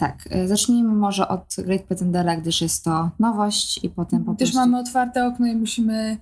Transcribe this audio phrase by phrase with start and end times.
[0.00, 0.16] tak.
[0.30, 4.68] E, zacznijmy może od Great Pretendera, gdyż jest to nowość i potem po Gdyż prostu...
[4.70, 6.16] mamy otwarte okno i musimy,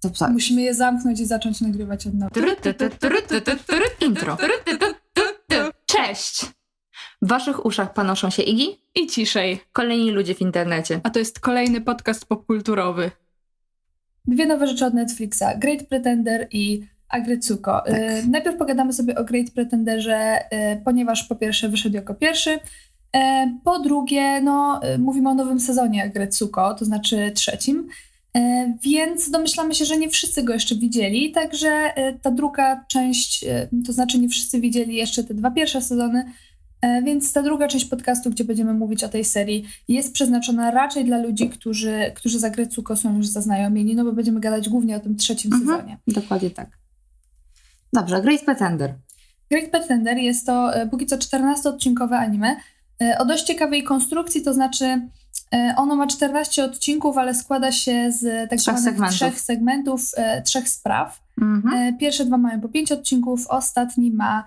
[0.00, 0.30] To, tak.
[0.32, 2.30] musimy je zamknąć i zacząć nagrywać od nowa.
[4.00, 4.36] Intro.
[5.86, 6.46] Cześć!
[7.22, 8.68] W waszych uszach panoszą się Igi?
[8.94, 9.60] I ciszej.
[9.72, 11.00] Kolejni ludzie w internecie.
[11.02, 13.10] A to jest kolejny podcast popkulturowy.
[14.26, 15.44] Dwie nowe rzeczy od Netflixa.
[15.58, 17.82] Great Pretender i Agretsuko.
[17.86, 17.94] Tak.
[17.94, 22.58] Y, najpierw pogadamy sobie o Great Pretenderze, y, ponieważ po pierwsze wyszedł jako pierwszy.
[23.16, 27.88] E, po drugie, no, y, mówimy o nowym sezonie Agretsuko, to znaczy trzecim.
[28.36, 31.92] E, więc domyślamy się, że nie wszyscy go jeszcze widzieli, także
[32.22, 33.44] ta druga część,
[33.86, 36.24] to znaczy nie wszyscy widzieli jeszcze te dwa pierwsze sezony,
[36.82, 41.04] e, więc ta druga część podcastu, gdzie będziemy mówić o tej serii, jest przeznaczona raczej
[41.04, 45.00] dla ludzi, którzy, którzy z Agretsuko są już zaznajomieni, no bo będziemy gadać głównie o
[45.00, 45.70] tym trzecim Mhm.
[45.70, 45.98] sezonie.
[46.06, 46.68] Dokładnie tak.
[47.92, 48.94] Dobrze, Great Pretender.
[49.50, 52.56] Great Pretender jest to e, póki co 14-odcinkowe anime e,
[53.18, 54.84] o dość ciekawej konstrukcji, to znaczy
[55.54, 59.16] e, ono ma 14 odcinków, ale składa się z tak Trzech zwanych segmentów.
[59.16, 61.20] trzech segmentów, e, trzech spraw.
[61.42, 61.74] Mhm.
[61.94, 64.44] E, Pierwsze dwa mają po 5 odcinków, ostatni ma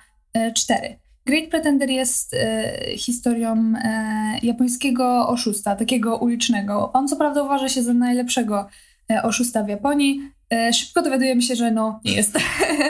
[0.54, 1.00] 4.
[1.26, 6.92] Great Pretender jest e, historią e, japońskiego oszusta, takiego ulicznego.
[6.94, 8.68] On co prawda uważa się za najlepszego
[9.12, 10.32] e, oszusta w Japonii.
[10.54, 12.38] E, szybko dowiadujemy się, że no nie jest.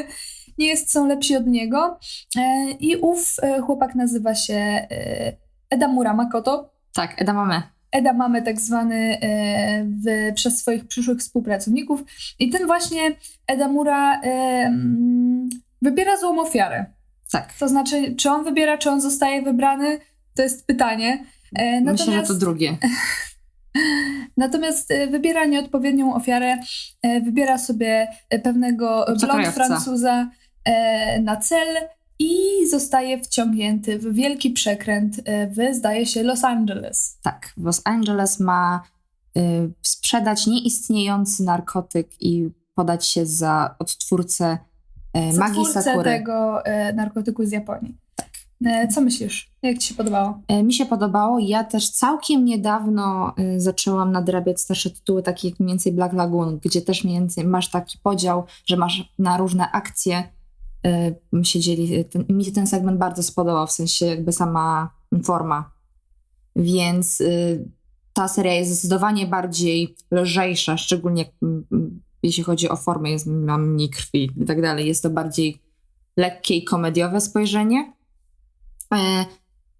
[0.58, 2.00] nie jest, są lepsi od niego.
[2.38, 4.88] E, I ów e, chłopak nazywa się e,
[5.74, 6.74] Edamura Makoto.
[6.94, 7.62] Tak, Eda mamy.
[7.92, 12.04] Eda mamy tak zwany e, w, przez swoich przyszłych współpracowników.
[12.40, 13.02] I ten właśnie
[13.48, 14.26] Edamura e,
[14.66, 15.50] mm,
[15.82, 16.86] wybiera złą ofiarę.
[17.32, 17.54] Tak.
[17.54, 20.00] To znaczy, czy on wybiera, czy on zostaje wybrany,
[20.36, 21.26] to jest pytanie.
[21.56, 22.78] E, Myślę, że to drugie.
[24.38, 26.58] Natomiast wybiera nieodpowiednią ofiarę,
[27.24, 28.08] wybiera sobie
[28.44, 29.48] pewnego blond.
[29.48, 30.30] Francuza
[31.22, 31.68] na cel
[32.24, 37.18] i zostaje wciągnięty w wielki przekręt e, w, zdaje się, Los Angeles.
[37.22, 37.54] Tak.
[37.58, 38.84] Los Angeles ma
[39.38, 44.58] y, sprzedać nieistniejący narkotyk i podać się za odtwórcę
[45.18, 46.04] y, magii Twórcę Sakury.
[46.04, 47.98] tego e, narkotyku z Japonii.
[48.66, 49.52] E, co myślisz?
[49.62, 50.40] Jak ci się podobało?
[50.48, 51.40] E, Mi się podobało.
[51.40, 56.60] Ja też całkiem niedawno y, zaczęłam nadrabiać starsze tytuły, takie jak mniej więcej Black Lagoon,
[56.64, 60.24] gdzie też mniej więcej masz taki podział, że masz na różne akcje.
[60.86, 64.90] Y, Siedzieli, ten, mi się ten segment bardzo spodobał, w sensie jakby sama
[65.24, 65.72] forma.
[66.56, 67.70] Więc y,
[68.14, 71.26] ta seria jest zdecydowanie bardziej lżejsza, szczególnie
[72.24, 74.88] jeśli chodzi o formę, jest, mam mniej krwi i tak dalej.
[74.88, 75.62] Jest to bardziej
[76.18, 77.94] lekkie i komediowe spojrzenie.
[78.94, 79.26] E,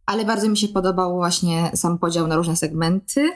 [0.06, 3.32] ale bardzo mi się podobał właśnie sam podział na różne segmenty.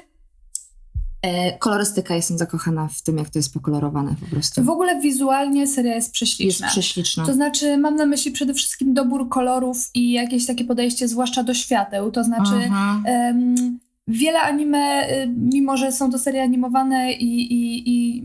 [1.21, 4.63] E, kolorystyka, jestem zakochana w tym, jak to jest pokolorowane po prostu.
[4.63, 6.67] W ogóle wizualnie seria jest Jest prześliczna.
[6.67, 7.25] prześliczna.
[7.25, 11.53] To znaczy, mam na myśli przede wszystkim dobór kolorów i jakieś takie podejście, zwłaszcza do
[11.53, 12.11] świateł.
[12.11, 13.79] To znaczy, Mhm.
[14.07, 18.23] Wiele anime, y, mimo że są to serie animowane i, i, i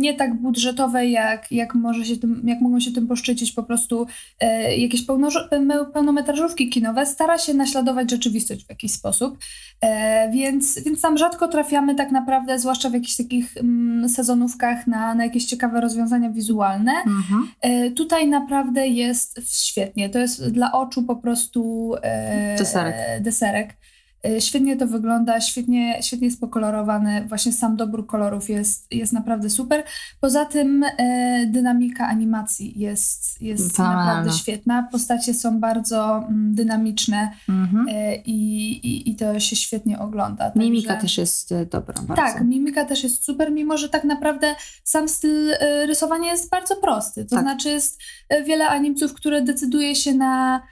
[0.00, 4.06] nie tak budżetowe, jak, jak, może się tym, jak mogą się tym poszczycić po prostu
[4.40, 9.38] e, jakieś pełno- pełnometrażówki kinowe, stara się naśladować rzeczywistość w jakiś sposób.
[9.80, 15.14] E, więc, więc tam rzadko trafiamy tak naprawdę, zwłaszcza w jakichś takich mm, sezonówkach, na,
[15.14, 16.92] na jakieś ciekawe rozwiązania wizualne.
[17.06, 17.48] Mhm.
[17.60, 20.08] E, tutaj naprawdę jest świetnie.
[20.08, 23.22] To jest dla oczu po prostu e, Deserek.
[23.22, 23.79] deserek.
[24.24, 27.24] E, Świetnie to wygląda, świetnie, świetnie jest pokolorowane.
[27.28, 29.82] Właśnie sam dobór kolorów jest, jest naprawdę super.
[30.20, 34.88] Poza tym e, dynamika animacji jest, jest naprawdę świetna.
[34.92, 37.86] Postacie są bardzo mm, dynamiczne Mhm.
[37.88, 40.52] e, i, i, i to się świetnie ogląda.
[40.56, 42.14] Mimika Także- też jest dobra bardzo.
[42.14, 44.54] tak, mimika też jest super, mimo że tak naprawdę
[44.84, 45.50] sam styl
[45.86, 47.24] rysowania jest bardzo prosty.
[47.24, 47.44] To Tak.
[47.44, 47.98] znaczy jest
[48.46, 50.62] wiele animców, które decyduje się na,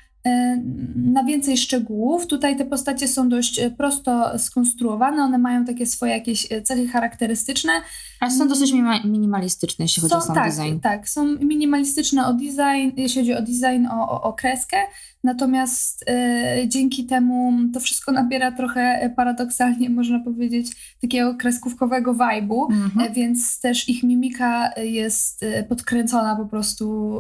[0.97, 2.27] na więcej szczegółów.
[2.27, 6.89] Tutaj te postacie są dość e, prosto skonstruowane, one mają takie swoje jakieś e, cechy
[6.89, 7.73] charakterystyczne.
[8.21, 10.81] Ale są dosyć minima- minimalistyczne, jeśli chodzi o sam tak, design.
[10.81, 14.77] tak, są minimalistyczne o design, jeśli chodzi o design, o, o, o kreskę.
[15.25, 22.73] Natomiast e, dzięki temu to wszystko nabiera trochę paradoksalnie, można powiedzieć, takiego kreskówkowego vibe'u.
[22.73, 23.13] Mhm.
[23.13, 27.15] Więc też ich mimika jest podkręcona po prostu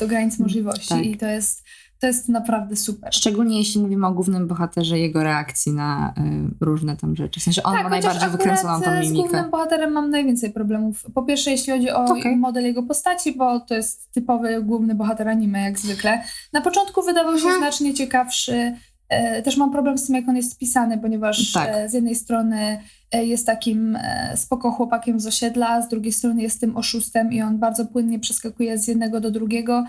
[0.00, 1.06] do granic możliwości tak.
[1.06, 1.62] i to jest,
[2.02, 3.14] to jest naprawdę super.
[3.14, 6.14] Szczególnie jeśli mówimy o głównym bohaterze, jego reakcji na
[6.60, 7.40] y, różne tam rzeczy.
[7.40, 9.22] W sensie on ma Tak, chociaż najbardziej wykręconą tą e, Z mimikę.
[9.28, 11.04] głównym bohaterem mam najwięcej problemów.
[11.14, 12.36] Po pierwsze, jeśli chodzi o Okej.
[12.36, 16.22] model jego postaci, bo to jest typowy główny bohater anime, jak zwykle.
[16.52, 17.58] Na początku wydawał się Mhm.
[17.60, 18.74] znacznie ciekawszy.
[19.08, 21.68] E, Też mam problem z tym, jak on jest spisany, ponieważ Tak.
[21.72, 22.78] e, z jednej strony
[23.12, 27.42] e, jest takim e, spoko chłopakiem z osiedla, z drugiej strony jest tym oszustem i
[27.42, 29.84] on bardzo płynnie przeskakuje z jednego do drugiego.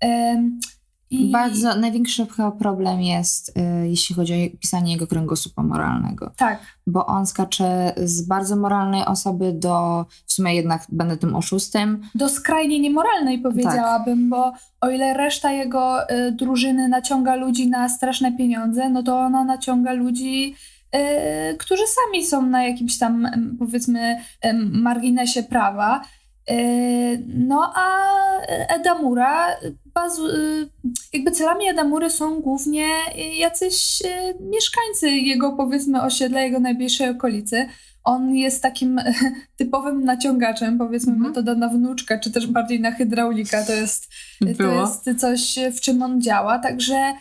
[0.00, 0.60] Em,
[1.10, 2.26] I Bardzo największy
[2.58, 8.22] problem jest, y, jeśli chodzi o pisanie jego kręgosłupa moralnego, tak, bo on skacze z
[8.22, 12.02] bardzo moralnej osoby do w sumie jednak będę tym oszustem.
[12.14, 18.32] do skrajnie niemoralnej powiedziałabym, bo o ile reszta jego y, drużyny naciąga ludzi na straszne
[18.32, 20.54] pieniądze, no to ona naciąga ludzi,
[20.94, 23.28] y, którzy sami są na jakimś tam
[23.58, 26.02] powiedzmy em, marginesie prawa.
[26.50, 27.88] Y, No a
[28.68, 29.46] Edamura,
[29.94, 30.68] bazu, y,
[31.12, 32.86] jakby celami Edamury są głównie
[33.38, 37.66] jacyś y, mieszkańcy jego powiedzmy osiedla, jego najbliższej okolicy.
[38.04, 39.00] On jest takim
[39.58, 41.30] typowym naciągaczem, powiedzmy Mhm.
[41.30, 43.64] metoda na wnuczka, czy też bardziej na hydraulika.
[43.64, 44.08] To jest,
[44.58, 46.58] to jest coś, w czym on działa.
[46.58, 47.12] Także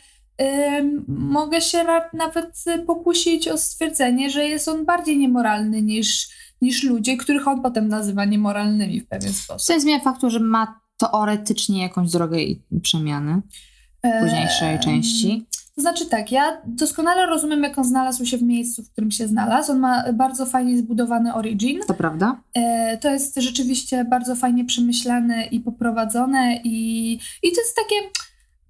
[1.07, 6.29] mogę się nawet pokusić o stwierdzenie, że jest on bardziej niemoralny niż,
[6.61, 9.67] niż ludzie, których on potem nazywa niemoralnymi w pewien sposób.
[9.67, 13.41] Co nie zmienia faktu, że ma teoretycznie jakąś drogę i przemiany
[14.03, 15.45] w późniejszej części.
[15.75, 19.27] To znaczy tak, ja doskonale rozumiem, jak on znalazł się w miejscu, w którym się
[19.27, 19.71] znalazł.
[19.71, 21.79] On ma bardzo fajnie zbudowany origin.
[21.87, 22.41] To prawda?
[22.53, 27.13] E, to jest rzeczywiście bardzo fajnie przemyślane i poprowadzone i,
[27.43, 27.95] i to jest takie,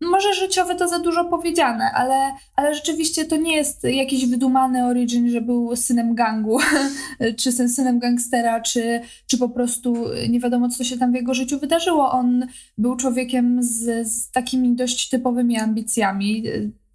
[0.01, 5.29] może życiowe to za dużo powiedziane, ale, ale rzeczywiście to nie jest jakiś wydumany origin,
[5.29, 6.59] że był synem gangu,
[7.39, 11.33] czy syn- synem gangstera, czy, czy po prostu nie wiadomo, co się tam w jego
[11.33, 12.11] życiu wydarzyło.
[12.11, 12.47] On
[12.77, 16.43] był człowiekiem z, z takimi dość typowymi ambicjami,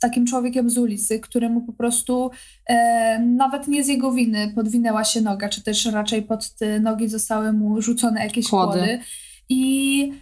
[0.00, 2.30] takim człowiekiem z ulicy, któremu po prostu
[2.66, 7.08] e, nawet nie z jego winy podwinęła się noga, czy też raczej pod te nogi
[7.08, 8.78] zostały mu rzucone jakieś Kłody.
[8.78, 8.98] kłody.
[9.48, 10.12] I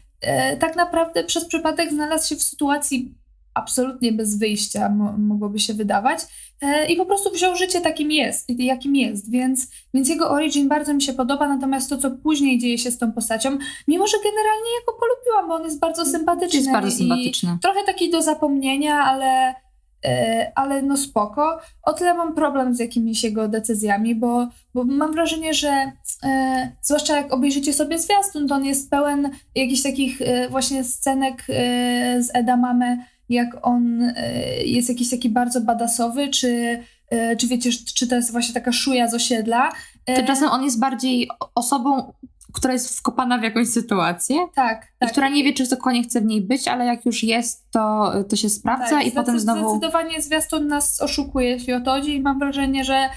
[0.57, 3.15] tak naprawdę przez przypadek znalazł się w sytuacji
[3.55, 6.19] absolutnie bez wyjścia, mo- mogłoby się wydawać.
[6.61, 10.95] E, I po prostu wziął życie takim jest, jakim jest, więc, więc jego origin bardzo
[10.95, 13.59] mi się podoba, natomiast to, co później dzieje się z tą postacią,
[13.89, 16.59] mimo że generalnie ja go polubiłam, bo on jest bardzo sympatyczny.
[16.59, 17.59] Jest bardzo sympatyczny.
[17.63, 19.55] trochę taki do zapomnienia, ale, e,
[20.55, 21.59] ale no spoko.
[21.83, 25.93] O tyle mam problem z jakimiś jego decyzjami, bo, bo mam wrażenie, że
[26.25, 31.45] e, zwłaszcza jak obejrzycie sobie zwiastun, to on jest pełen jakichś takich e, właśnie scenek
[31.49, 34.13] e, z Edamame, jak on e,
[34.65, 39.09] jest jakiś taki bardzo badasowy, czy, e, czy wiecie, czy to jest właśnie taka szuja
[39.09, 39.73] z osiedla.
[40.07, 42.13] E, Tymczasem on jest bardziej osobą,
[42.53, 45.13] która jest wkopana w jakąś sytuację tak, i tak.
[45.13, 48.37] która nie wie, czy dokładnie chce w niej być, ale jak już jest, to, to
[48.37, 49.71] się sprawdza Tak, i potem znowu...
[49.71, 53.09] Zdecydowanie zwiastun nas oszukuje, jeśli o to chodzi i mam wrażenie, że,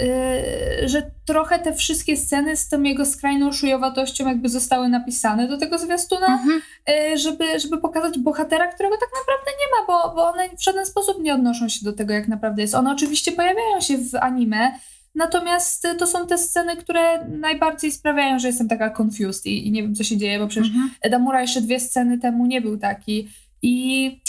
[0.00, 5.58] yy, że trochę te wszystkie sceny z tą jego skrajną szujowatością jakby zostały napisane do
[5.58, 6.62] tego zwiastuna, Mhm.
[6.88, 10.86] yy, żeby, żeby pokazać bohatera, którego tak naprawdę nie ma, bo, bo one w żaden
[10.86, 12.74] sposób nie odnoszą się do tego, jak naprawdę jest.
[12.74, 14.78] One oczywiście pojawiają się w anime,
[15.16, 19.70] Natomiast y, to są te sceny, które najbardziej sprawiają, że jestem taka confused i, i
[19.70, 20.90] nie wiem, co się dzieje, bo przecież Mhm.
[21.02, 23.28] Edamura jeszcze dwie sceny temu nie był taki.
[23.62, 24.20] I,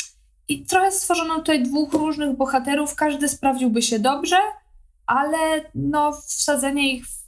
[0.47, 4.37] I trochę stworzono tutaj dwóch różnych bohaterów, każdy sprawdziłby się dobrze,
[5.05, 5.37] ale
[5.75, 7.23] no wsadzenie ich w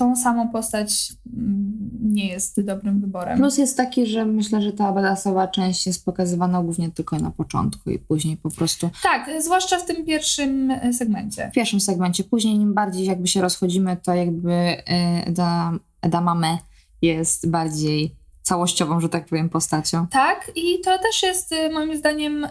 [0.00, 3.38] tą samą postać mm, nie jest dobrym wyborem.
[3.38, 7.90] Plus jest taki, że myślę, że ta badasowa część jest pokazywana głównie tylko na początku
[7.90, 11.48] i później po prostu Tak, zwłaszcza w tym pierwszym e, segmencie.
[11.52, 12.24] w pierwszym segmencie.
[12.24, 14.82] Później im bardziej jakby się rozchodzimy, to jakby e,
[15.26, 16.58] Eda, Edamame
[17.02, 20.06] jest bardziej całościową, że tak powiem, postacią.
[20.06, 22.46] Tak, i to też jest e, moim zdaniem,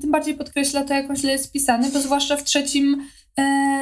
[0.00, 3.02] tym bardziej podkreśla to, jak on źle jest spisany, bo zwłaszcza w trzecim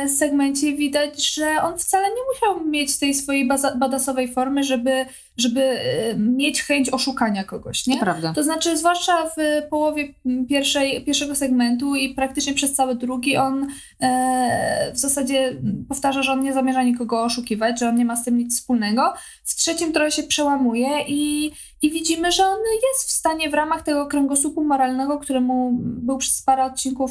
[0.09, 5.07] segmencie widać, że on wcale nie musiał mieć tej swojej badasowej formy, żeby,
[5.41, 7.99] żeby e, mieć chęć oszukania kogoś, nie?
[8.01, 8.33] prawda.
[8.33, 10.15] To znaczy, zwłaszcza w połowie
[10.49, 13.67] pierwszej, pierwszego segmentu i praktycznie przez cały drugi, on
[14.01, 15.57] e, w zasadzie
[15.89, 19.15] powtarza, że on nie zamierza nikogo oszukiwać, że on nie ma z tym nic wspólnego.
[19.45, 21.51] W trzecim trochę się przełamuje i,
[21.83, 22.59] i widzimy, że on
[22.93, 27.11] jest w stanie w ramach tego kręgosłupu moralnego, któremu był przez parę odcinków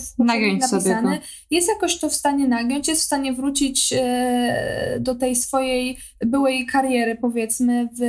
[0.71, 1.19] napisany,
[1.51, 6.65] jest jakoś to w stanie nagiąć, jest w stanie wrócić e, do tej swojej byłej
[6.65, 8.01] kariery, powiedzmy, w,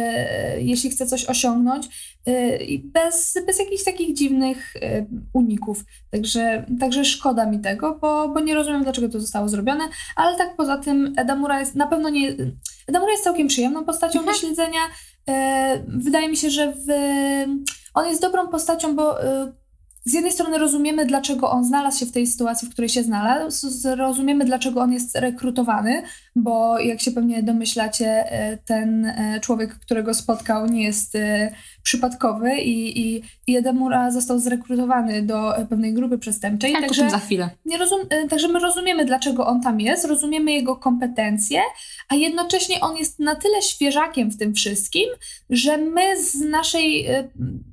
[0.58, 1.88] jeśli chce coś osiągnąć
[2.26, 5.84] e, i bez, bez jakichś takich dziwnych e, uników.
[6.10, 9.84] Także, także szkoda mi tego, bo, bo nie rozumiem, dlaczego to zostało zrobione,
[10.16, 12.36] ale tak poza tym Edamura jest na pewno nie...
[12.86, 14.36] Edamura jest całkiem przyjemną postacią Mhm.
[14.36, 14.80] do śledzenia.
[15.28, 16.86] E, wydaje mi się, że w,
[17.94, 19.52] on jest dobrą postacią, bo e,
[20.04, 23.68] z jednej strony rozumiemy, dlaczego on znalazł się w tej sytuacji, w której się znalazł,
[23.96, 26.02] rozumiemy, dlaczego on jest rekrutowany,
[26.42, 32.58] bo jak się pewnie domyślacie, e, ten e, człowiek, którego spotkał, nie jest e, przypadkowy
[32.58, 36.72] i, i, i Edemura został zrekrutowany do pewnej grupy przestępczej.
[36.72, 37.50] Tak, także, za chwilę.
[37.64, 41.60] nie rozum, także my rozumiemy, dlaczego on tam jest, rozumiemy jego kompetencje,
[42.08, 45.04] a jednocześnie on jest na tyle świeżakiem w tym wszystkim,
[45.50, 47.06] że my z, naszej,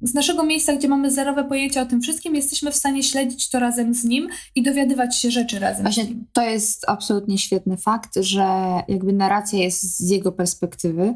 [0.02, 3.60] z naszego miejsca, gdzie mamy zerowe pojęcie o tym wszystkim, jesteśmy w stanie śledzić to
[3.60, 6.26] razem z nim i dowiadywać się rzeczy razem Właśnie z nim.
[6.34, 8.48] to jest absolutnie świetny fakt, że
[8.88, 11.14] jakby narracja jest z jego perspektywy.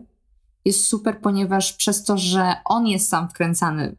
[0.65, 3.95] Jest super, ponieważ przez to, że on jest sam wkręcany,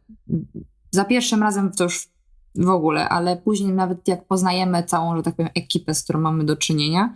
[0.91, 2.09] za pierwszym razem to już
[2.55, 6.43] w ogóle, ale później nawet jak poznajemy całą, że tak powiem, ekipę, z którą mamy
[6.43, 7.15] do czynienia,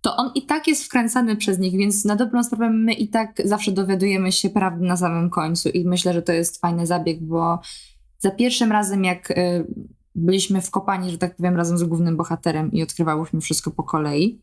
[0.00, 3.42] to on i tak jest wkręcany przez nich, więc na dobrą sprawę my i tak
[3.44, 7.58] zawsze dowiadujemy się prawdy na samym końcu i myślę, że to jest fajny zabieg, bo
[8.18, 9.66] za pierwszym razem jak y,
[10.14, 14.40] byliśmy wkopani, że tak powiem, razem z głównym bohaterem i odkrywałyśmy wszystko po kolei,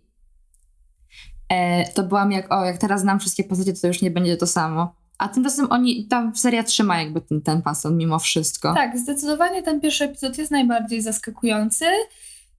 [1.94, 4.96] to byłam jak, o, jak teraz znam wszystkie postacie, to już nie będzie to samo.
[5.18, 8.74] A tymczasem oni, ta seria trzyma jakby ten, ten fason mimo wszystko.
[8.74, 11.86] Tak, zdecydowanie ten pierwszy epizod jest najbardziej zaskakujący.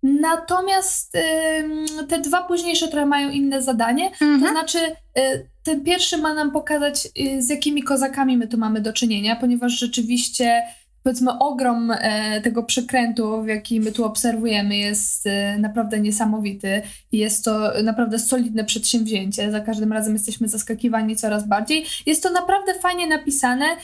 [0.02, 1.16] Natomiast
[1.60, 4.06] ym, te dwa późniejsze trochę mają inne zadanie.
[4.06, 4.40] Mhm.
[4.40, 4.78] To znaczy,
[5.18, 9.36] y, ten pierwszy ma nam pokazać, y, z jakimi kozakami my tu mamy do czynienia,
[9.36, 10.62] ponieważ rzeczywiście
[11.04, 16.82] powiedzmy ogrom e, tego przekrętu, jaki my tu obserwujemy, jest e, naprawdę niesamowity
[17.12, 19.50] i jest to naprawdę solidne przedsięwzięcie.
[19.50, 21.86] Za każdym razem jesteśmy zaskakiwani coraz bardziej.
[22.06, 23.64] Jest to naprawdę fajnie napisane.
[23.64, 23.76] E,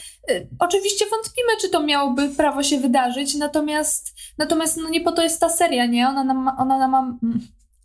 [0.59, 5.39] oczywiście wątpimy, czy to miałoby prawo się wydarzyć, natomiast, natomiast no nie po to jest
[5.39, 6.07] ta seria, nie?
[6.07, 7.17] Ona nam, ona nam ma...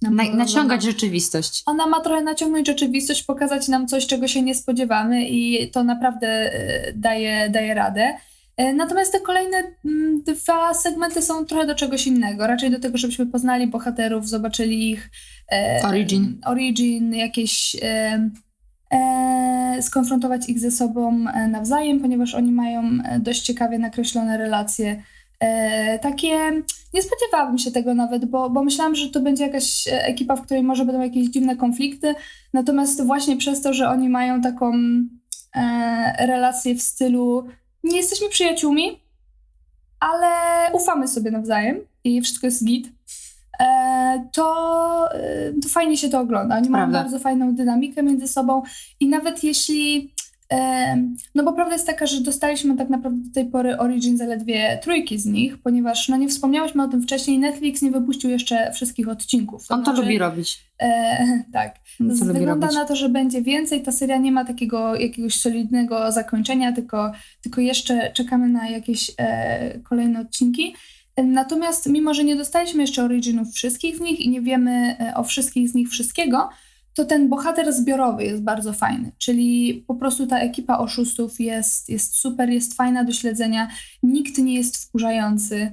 [0.02, 1.62] Na, naciągać rzeczywistość.
[1.66, 6.50] Ona ma trochę naciągnąć rzeczywistość, pokazać nam coś, czego się nie spodziewamy i to naprawdę
[6.94, 8.14] daje, daje radę.
[8.56, 12.46] E, Natomiast te kolejne mm, dwa segmenty są trochę do czegoś innego.
[12.46, 15.10] Raczej do tego, żebyśmy poznali bohaterów, zobaczyli ich
[15.52, 16.40] e, Origin.
[16.44, 18.30] origin jakieś e,
[18.92, 25.02] e, skonfrontować ich ze sobą e, nawzajem, ponieważ oni mają e, dość ciekawie nakreślone relacje.
[26.02, 26.36] Takie,
[26.94, 30.62] nie spodziewałabym się tego nawet, bo, bo myślałam, że to będzie jakaś ekipa, w której
[30.62, 32.14] może będą jakieś dziwne konflikty,
[32.52, 34.72] natomiast właśnie przez to, że oni mają taką
[36.18, 37.46] relację w stylu
[37.86, 39.00] nie jesteśmy przyjaciółmi,
[40.00, 40.28] ale
[40.72, 42.88] ufamy sobie nawzajem i wszystko jest git,
[43.60, 46.56] e, to, e, to fajnie się to ogląda.
[46.56, 48.62] Oni mają bardzo fajną dynamikę między sobą
[49.00, 50.14] i nawet jeśli
[51.34, 55.18] no bo prawda jest taka, że dostaliśmy tak naprawdę do tej pory Origin zaledwie trójki
[55.18, 59.66] z nich, ponieważ no nie wspomniałyśmy o tym wcześniej, Netflix nie wypuścił jeszcze wszystkich odcinków.
[59.68, 60.58] On to znaczy, lubi robić.
[60.82, 61.18] E,
[61.52, 61.74] tak.
[61.98, 63.82] To Wygląda na to, że będzie więcej.
[63.82, 67.12] Ta seria nie ma takiego jakiegoś solidnego zakończenia, tylko,
[67.42, 70.74] tylko jeszcze czekamy na jakieś e, kolejne odcinki.
[71.24, 75.24] Natomiast mimo, że nie dostaliśmy jeszcze originów wszystkich z nich i nie wiemy e, o
[75.24, 76.48] wszystkich z nich wszystkiego,
[76.96, 79.12] to ten bohater zbiorowy jest bardzo fajny.
[79.18, 83.68] Czyli po prostu ta ekipa oszustów jest, jest super, jest fajna do śledzenia.
[84.02, 85.72] Nikt nie jest wkurzający.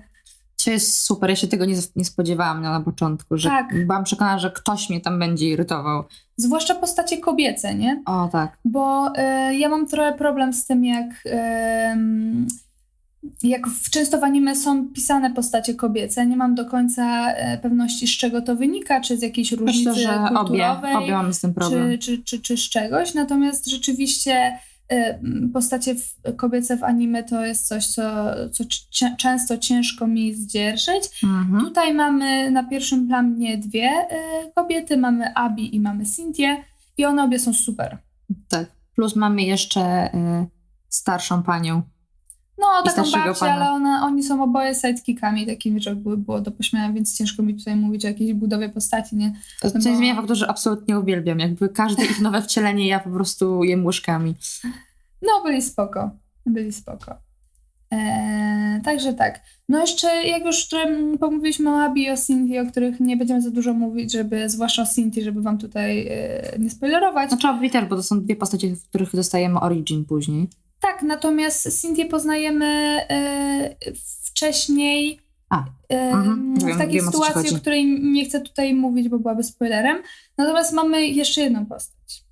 [0.65, 3.85] To jest super, ja się tego nie, nie spodziewałam na, na początku, że Tak.
[3.87, 6.03] byłam przekonana, że ktoś mnie tam będzie irytował.
[6.37, 8.03] Zwłaszcza postacie kobiece, nie?
[8.05, 8.57] O tak.
[8.65, 12.47] Bo e, ja mam trochę problem z tym, jak, em,
[13.43, 16.25] jak w, często w anime są pisane postacie kobiece.
[16.25, 20.03] Nie mam do końca e, pewności, z czego to wynika, czy z jakiejś różnicy Myślę,
[20.03, 21.91] że obie, kulturowej, obie mamy z tym problem.
[21.91, 23.13] czy, czy, czy, czy z czegoś.
[23.13, 24.57] Natomiast rzeczywiście
[24.89, 25.19] e,
[25.53, 28.03] postacie w, kobiece w anime to jest coś, co,
[28.51, 31.23] co cie, często ciężko mi zdzierżyć.
[31.23, 31.65] Mhm.
[31.65, 34.17] Tutaj mamy na pierwszym planie dwie e,
[34.55, 36.63] kobiety, mamy Abi i mamy Cynthię
[36.97, 37.97] i one obie są super.
[38.49, 38.71] Tak.
[38.95, 40.47] Plus mamy jeszcze y,
[40.89, 41.81] starszą panią.
[42.57, 43.69] No, taką babcię, pana.
[43.69, 48.05] ale oni są oboje sidekickami takimi, że było do pośmiania, więc ciężko mi tutaj mówić
[48.05, 49.33] o jakiejś budowie postaci, nie?
[49.61, 51.39] To No nie bo- zmienia faktu, że absolutnie uwielbiam.
[51.39, 54.35] Jakby każde ich nowe wcielenie ja po prostu jem łyżkami.
[55.21, 56.09] No, byli spoko.
[56.45, 57.15] Byli spoko.
[57.91, 59.41] Eee, także tak.
[59.69, 60.67] No jeszcze, jak już
[61.19, 64.81] pomówiliśmy o Abi i o Cynthii, o których nie będziemy za dużo mówić, żeby, zwłaszcza
[64.81, 67.29] o Cynthii, żeby wam tutaj e, nie spoilerować.
[67.29, 70.49] Znaczy obie też, bo to są dwie postacie, w których dostajemy origin później.
[70.83, 72.65] Tak, natomiast Cynthię poznajemy
[73.09, 73.75] e,
[74.25, 77.55] wcześniej A, mhm, w takiej wiem, o sytuacji, o chodzi.
[77.55, 79.97] której nie chcę tutaj mówić, bo byłaby spoilerem.
[80.37, 82.23] Natomiast mamy jeszcze jedną postać.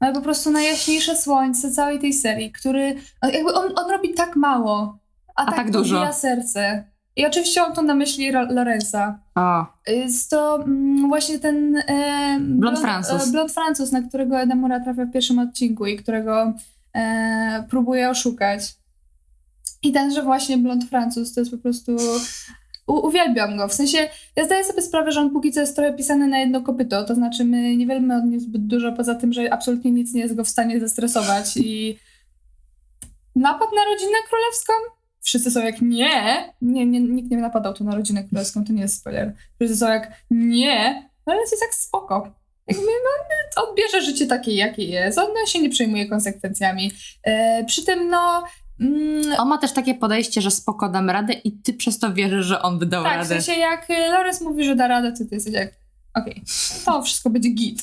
[0.00, 2.94] Mamy po prostu najjaśniejsze słońce całej tej serii, który
[3.32, 4.98] jakby on, on robi tak mało,
[5.36, 6.12] a, tak, tak dużo.
[6.12, 6.84] serce.
[7.16, 9.18] I oczywiście mam tu na myśli Lorenza.
[9.34, 13.28] O, Jest to mm, właśnie ten e, Blond Francuz.
[13.28, 16.52] e, blond Francuz, na którego Edamura trafia w pierwszym odcinku i którego
[16.98, 18.74] e, próbuje oszukać.
[19.82, 21.96] I tenże właśnie blond Francuz to jest po prostu
[22.86, 23.68] u- uwielbiam go.
[23.68, 26.60] W sensie, ja zdaję sobie sprawę, że on póki co jest trochę pisany na jedno
[26.62, 30.14] kopyto, to znaczy my nie wiemy od nim zbyt dużo, poza tym, że absolutnie nic
[30.14, 31.98] nie jest go w stanie zestresować i
[33.36, 34.72] napad na rodzinę królewską?
[35.20, 36.52] Wszyscy są jak nie.
[36.62, 39.34] Nie, nie nikt nie napadał tu na rodzinę królewską, to nie jest spoiler.
[39.60, 42.32] Wszyscy są jak nie, ale jest jak spoko.
[42.68, 46.92] Jakby no, on bierze życie takie, jakie jest, on się nie przejmuje konsekwencjami.
[47.24, 48.44] E, przy tym, no...
[48.80, 52.46] Mm, On ma też takie podejście, że spoko dam radę i ty przez to wierzysz,
[52.46, 53.28] że on wydał tak, w radę.
[53.28, 55.72] sensie jak y, Lorenz mówi, że da radę, to ty jesteś jak
[56.14, 56.42] okej,
[56.84, 57.82] to wszystko będzie git.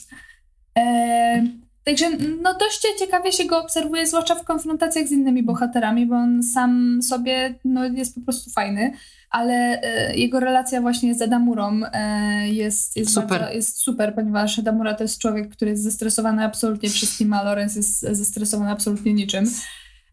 [0.77, 1.43] E,
[1.83, 2.09] także
[2.41, 6.99] no dość ciekawie się go obserwuje, zwłaszcza w konfrontacjach z innymi bohaterami, bo on sam
[7.03, 8.93] sobie no, jest po prostu fajny,
[9.35, 13.27] ale e, jego relacja właśnie z Edamurą e, jest, jest, Super.
[13.27, 17.75] Bardzo, jest super, ponieważ Edamura to jest człowiek, który jest zestresowany absolutnie wszystkim, a Lorenz
[17.75, 19.45] jest zestresowany absolutnie niczym.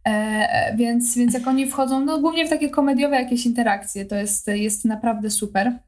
[0.04, 4.46] E, więc, więc jak oni wchodzą, no głównie w takie komediowe jakieś interakcje, to jest,
[4.46, 5.78] jest naprawdę super.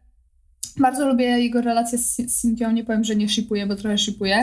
[0.77, 4.43] Bardzo lubię jego relację z, z Cynthią, nie powiem, że nie shipuję, bo trochę shipuję.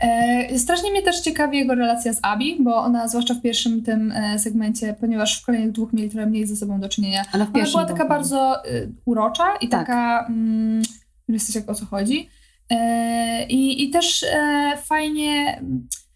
[0.00, 4.12] E, strasznie mnie też ciekawi jego relacja z Abi, bo ona, zwłaszcza w pierwszym tym
[4.12, 7.64] e, segmencie, ponieważ w kolejnych dwóch mieli trochę mniej ze sobą do czynienia, Ale ona
[7.64, 9.80] była taka bardzo y, urocza i Tak.
[9.86, 10.82] taka, mm,
[11.28, 12.28] jesteś jak o co chodzi.
[12.70, 15.62] E, i, I też e, fajnie,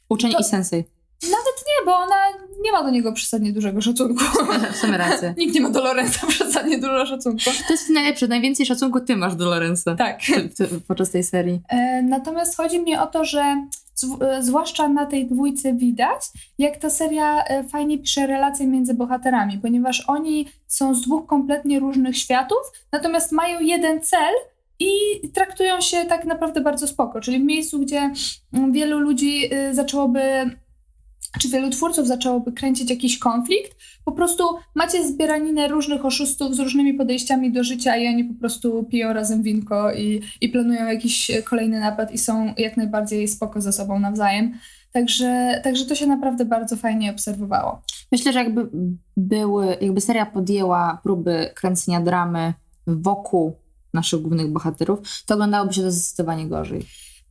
[0.09, 0.85] Uczeń to- i sensei.
[1.31, 2.15] Nie, bo ona
[2.63, 4.25] nie ma do niego przesadnie dużego szacunku.
[4.73, 5.35] W sumie rację.
[5.39, 7.45] Nikt nie ma do Lorenza przesadnie dużo szacunku.
[7.67, 10.21] To jest najlepsze, najwięcej szacunku ty masz do Lorenza Tak.
[10.89, 11.61] podczas tej serii.
[11.69, 13.67] E, natomiast chodzi mi o to, że
[14.21, 16.21] e, zwłaszcza na tej dwójce widać,
[16.59, 21.81] jak ta seria e, fajnie pisze relacje między bohaterami, ponieważ oni są z dwóch kompletnie
[21.81, 22.59] różnych światów,
[22.93, 24.35] natomiast mają jeden cel
[24.81, 24.91] i
[25.35, 27.21] traktują się tak naprawdę bardzo spoko.
[27.21, 28.11] Czyli w miejscu, gdzie
[28.71, 30.21] wielu ludzi y, zaczęłoby
[31.41, 36.95] czy wielu twórców zaczęłoby kręcić jakiś konflikt, po prostu macie zbieraninę różnych oszustów z różnymi
[36.95, 41.43] podejściami do życia i oni po prostu piją razem winko i, i planują jakiś e,
[41.43, 44.55] kolejny napad i są jak najbardziej spoko ze sobą nawzajem.
[44.93, 47.83] Także, także to się naprawdę bardzo fajnie obserwowało.
[48.13, 48.69] Myślę, że jakby
[49.17, 52.55] były, jakby seria podjęła próby kręcenia dramy
[52.87, 53.57] wokół
[53.95, 56.87] naszych głównych bohaterów, to oglądałoby się to zdecydowanie gorzej.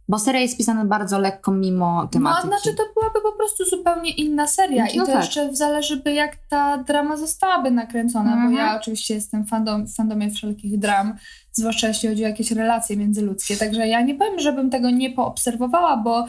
[0.10, 2.48] Bo seria jest pisana bardzo lekko mimo tematyki.
[2.48, 5.15] No, znaczy to byłaby po prostu zupełnie inna seria No i to tak.
[5.15, 8.51] jeszcze zależy by jak ta drama zostałaby nakręcona, Mhm.
[8.51, 11.13] bo ja oczywiście jestem fandom, w fandomie wszelkich dram,
[11.51, 15.98] zwłaszcza jeśli chodzi o jakieś relacje międzyludzkie, także ja nie powiem, żebym tego nie poobserwowała,
[15.98, 16.25] bo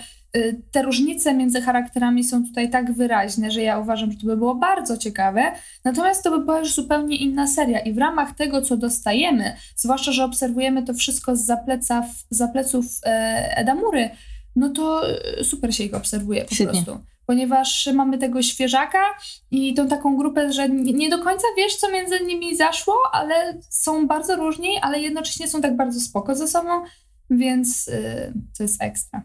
[0.71, 4.55] te różnice między charakterami są tutaj tak wyraźne, że ja uważam, że to by było
[4.55, 5.53] bardzo ciekawe,
[5.85, 10.13] natomiast to by była już zupełnie inna seria i w ramach tego, co dostajemy, zwłaszcza,
[10.13, 14.11] że obserwujemy to wszystko z zapleca, zapleców e, Edamury,
[14.57, 16.83] no to e, super się ich obserwuje po Świetnie.
[16.83, 17.05] prostu.
[17.27, 19.03] Ponieważ mamy tego świeżaka
[19.51, 23.61] i tą taką grupę, że nie nie do końca wiesz, co między nimi zaszło, ale
[23.71, 26.85] są bardzo różni, ale jednocześnie są tak bardzo spoko ze sobą,
[27.31, 29.23] więc y, to jest ekstra.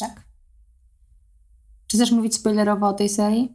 [0.00, 0.25] Tak.
[1.96, 3.52] Czy chcesz mówić spoilerowo o tej serii?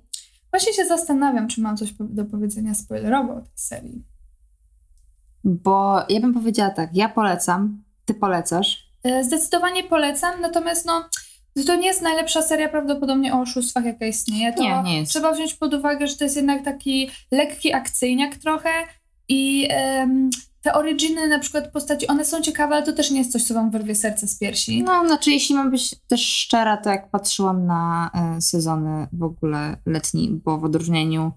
[0.52, 4.04] Właśnie się zastanawiam, czy mam coś do powiedzenia spoilerowo o tej serii.
[5.44, 8.88] Bo ja bym powiedziała tak, ja polecam, ty polecasz.
[9.04, 11.10] E, Zdecydowanie polecam, natomiast no,
[11.68, 14.54] to nie jest najlepsza seria prawdopodobnie o oszustwach, jaka istnieje.
[14.54, 15.12] To Nie, nie jest.
[15.12, 18.70] trzeba wziąć pod uwagę, że to jest jednak taki lekki akcyjniak trochę
[19.30, 20.30] i em,
[20.62, 23.54] te originy na przykład postaci, one są ciekawe, ale to też nie jest coś, co
[23.54, 24.84] wam wyrwie serce z piersi.
[24.84, 29.78] No, znaczy, jeśli mam być też szczera, to jak patrzyłam na e, sezony w ogóle
[29.86, 31.32] letni, bo w odróżnieniu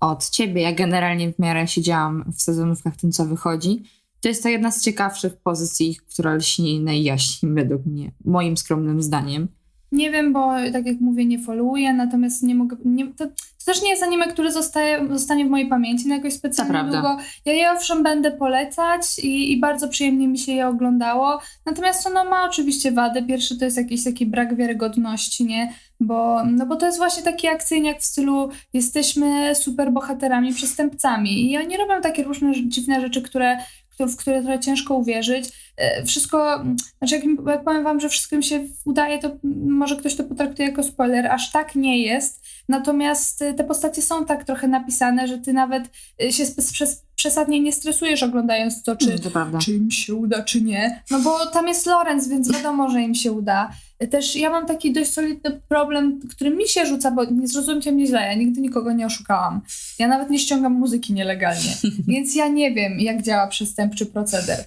[0.00, 3.82] od ciebie, ja generalnie w miarę siedziałam w sezonówkach tym, co wychodzi,
[4.20, 9.48] to jest to jedna z ciekawszych pozycji, która lśni najjaśniej według mnie, moim skromnym zdaniem.
[9.92, 12.76] Nie wiem, bo tak jak mówię, nie followuję, natomiast nie mogę.
[12.84, 13.26] Nie, to,
[13.66, 17.16] to też nie jest anime, które zostaje, zostanie w mojej pamięci na jakoś specjalnie długo.
[17.44, 21.40] Ja je owszem będę polecać i, i bardzo przyjemnie mi się je oglądało.
[21.64, 23.22] Natomiast ono ma oczywiście wady.
[23.22, 25.72] Pierwszy to jest jakiś taki brak wiarygodności, nie?
[26.00, 31.52] Bo, no bo to jest właśnie taki akcyjniak w stylu jesteśmy super bohaterami, przestępcami.
[31.52, 33.58] I oni robią takie różne dziwne rzeczy, które,
[33.98, 35.65] w które trochę ciężko uwierzyć.
[35.76, 36.64] E, Wszystko,
[36.98, 39.36] znaczy jak, jak powiem wam, że wszystko mi się udaje, to
[39.66, 41.26] może ktoś to potraktuje jako spoiler.
[41.26, 42.42] Aż tak nie jest.
[42.68, 45.84] Natomiast y, te postacie są tak trochę napisane, że ty nawet
[46.22, 50.42] y, się przez, przesadnie nie stresujesz oglądając to, czy, Mm, to czy im się uda,
[50.42, 51.02] czy nie.
[51.10, 53.70] No bo tam jest Lorenz, więc wiadomo, że im się uda.
[54.10, 58.06] Też ja mam taki dość solidny problem, który mi się rzuca, bo nie zrozumcie mnie
[58.06, 59.60] źle, ja nigdy nikogo nie oszukałam.
[59.98, 61.76] Ja nawet nie ściągam muzyki nielegalnie,
[62.08, 64.64] więc ja nie wiem, jak działa przestępczy proceder.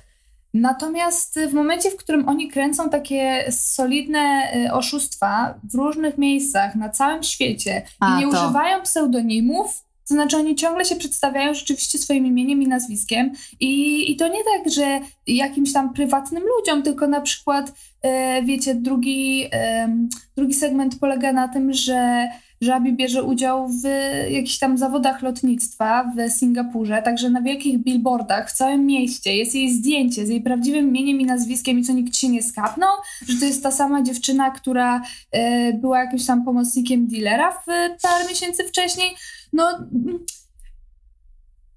[0.53, 6.89] Natomiast w momencie, w którym oni kręcą takie solidne y, oszustwa w różnych miejscach na
[6.89, 8.43] całym świecie A, i nie to.
[8.43, 14.15] używają pseudonimów, To znaczy oni ciągle się przedstawiają rzeczywiście swoim imieniem i nazwiskiem i, i
[14.15, 19.95] to nie tak, że jakimś tam prywatnym ludziom, tylko na przykład, e, wiecie, drugi, e,
[20.38, 22.28] drugi segment polega na tym, że
[22.62, 23.84] że Abi bierze udział w
[24.30, 29.74] jakichś tam zawodach lotnictwa w Singapurze, także na wielkich billboardach w całym mieście jest jej
[29.74, 32.91] zdjęcie z jej prawdziwym imieniem i nazwiskiem i co nikt się nie skapnął,
[33.28, 37.65] że to jest ta sama dziewczyna, która e, była jakimś tam pomocnikiem dealera w
[38.02, 39.15] parę miesięcy wcześniej.
[39.53, 39.79] No...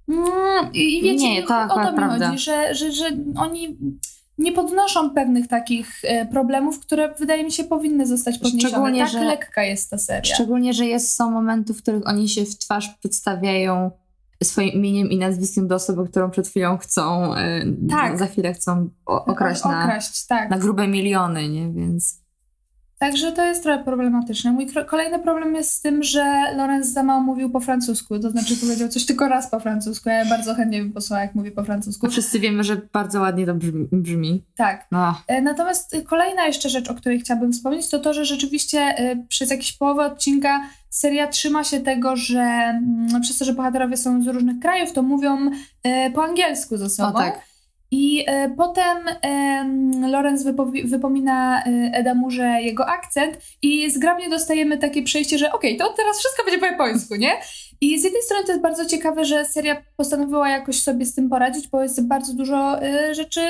[0.09, 2.27] Mm, I wiecie, Nie, to o to mi prawda.
[2.29, 3.05] chodzi, że, że, że
[3.37, 3.79] oni
[4.39, 8.69] nie podnoszą pewnych takich e, problemów, które wydaje mi się powinny zostać podniesione.
[8.69, 10.35] Szczególnie, tak że- lekka jest ta seria.
[10.35, 13.91] Szczególnie, że jest, są momenty, w których oni się w twarz przedstawiają
[14.43, 18.19] swoim imieniem i nazwiskiem do osoby, którą przed chwilą chcą, e, Tak.
[18.19, 20.51] za chwilę chcą okraść, na, Okraść, tak.
[20.51, 21.73] na grube miliony, nie?
[21.73, 22.22] Więc
[23.03, 24.53] Także to jest trochę problematyczne.
[24.53, 26.25] Mój kolejny problem jest z tym, że
[26.57, 30.09] Lorenz za mało mówił po francusku, to znaczy powiedział coś tylko raz po francusku.
[30.09, 32.11] Ja bardzo chętnie bym posłała, jak mówi po francusku.
[32.11, 33.89] wszyscy wiemy, że bardzo ładnie to brzmi.
[33.93, 34.45] brzmi.
[34.57, 34.87] Tak.
[34.91, 39.11] No, E, Natomiast y, kolejna jeszcze rzecz, o której chciałabym wspomnieć, to to, że rzeczywiście
[39.13, 40.61] y, przez jakieś połowę odcinka
[40.91, 45.03] seria trzyma się tego, że mm, przez to, że bohaterowie są z różnych krajów, to
[45.03, 47.09] mówią y, po angielsku ze sobą.
[47.09, 47.52] o tak.
[47.95, 55.03] I e, potem em, Lorenz wypowi- wypomina e, Edamurze jego akcent i zgrabnie dostajemy takie
[55.03, 57.33] przejście, że okej, to teraz wszystko będzie po japońsku, nie?
[57.81, 61.29] I z jednej strony to jest bardzo ciekawe, że seria postanowiła jakoś sobie z tym
[61.29, 63.41] poradzić, bo jest bardzo dużo e, rzeczy.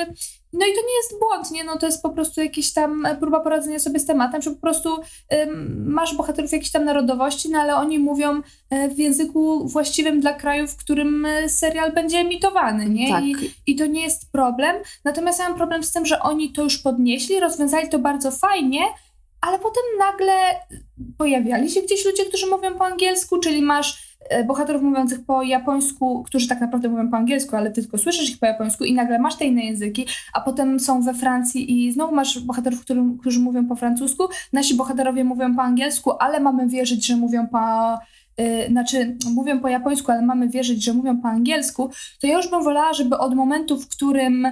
[0.53, 1.63] No i to nie jest błąd, nie?
[1.63, 4.61] No to jest po prostu jakiś tam e, próba poradzenia sobie z tematem, że po
[4.61, 4.89] prostu
[5.85, 10.67] masz bohaterów jakiejś tam narodowości, no ale oni mówią e, w języku właściwym dla kraju,
[10.67, 13.09] w którym e, serial będzie emitowany, nie?
[13.09, 13.23] Tak.
[13.23, 13.35] I,
[13.67, 14.75] i to nie jest problem.
[15.05, 18.81] Natomiast ja mam problem z tym, że oni to już podnieśli, rozwiązali to bardzo fajnie,
[19.41, 20.33] ale potem nagle
[21.17, 24.12] pojawiali się gdzieś ludzie, którzy mówią po angielsku, czyli masz
[24.47, 28.39] bohaterów mówiących po japońsku, którzy tak naprawdę mówią po angielsku, ale ty tylko słyszysz ich
[28.39, 32.15] po japońsku i nagle masz te inne języki, a potem są we Francji i znowu
[32.15, 37.05] masz bohaterów, którym, którzy mówią po francusku, nasi bohaterowie mówią po angielsku, ale mamy wierzyć,
[37.05, 37.59] że mówią po
[38.39, 41.89] y, znaczy mówią po japońsku, ale mamy wierzyć, że mówią po angielsku,
[42.21, 44.47] to ja już bym wolała, żeby od momentu, w którym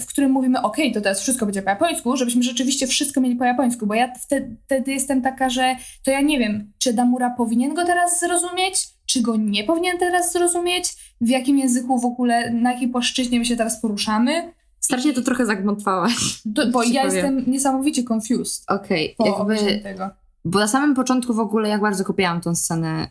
[0.00, 3.44] w którym mówimy, ok, to teraz wszystko będzie po japońsku, żebyśmy rzeczywiście wszystko mieli po
[3.44, 7.74] japońsku, bo ja wtedy, wtedy jestem taka, że to ja nie wiem, czy Damura powinien
[7.74, 12.72] go teraz zrozumieć, czy go nie powinien teraz zrozumieć, w jakim języku w ogóle, na
[12.72, 16.42] jakiej płaszczyźnie my się teraz poruszamy, Strasznie to trochę zagmatwałaś.
[16.54, 17.16] to, bo ja powiem.
[17.16, 19.78] jestem niesamowicie confused Okej, po jakby...
[19.78, 20.10] tego.
[20.44, 23.08] Bo na samym początku w ogóle jak bardzo kupiłam tą scenę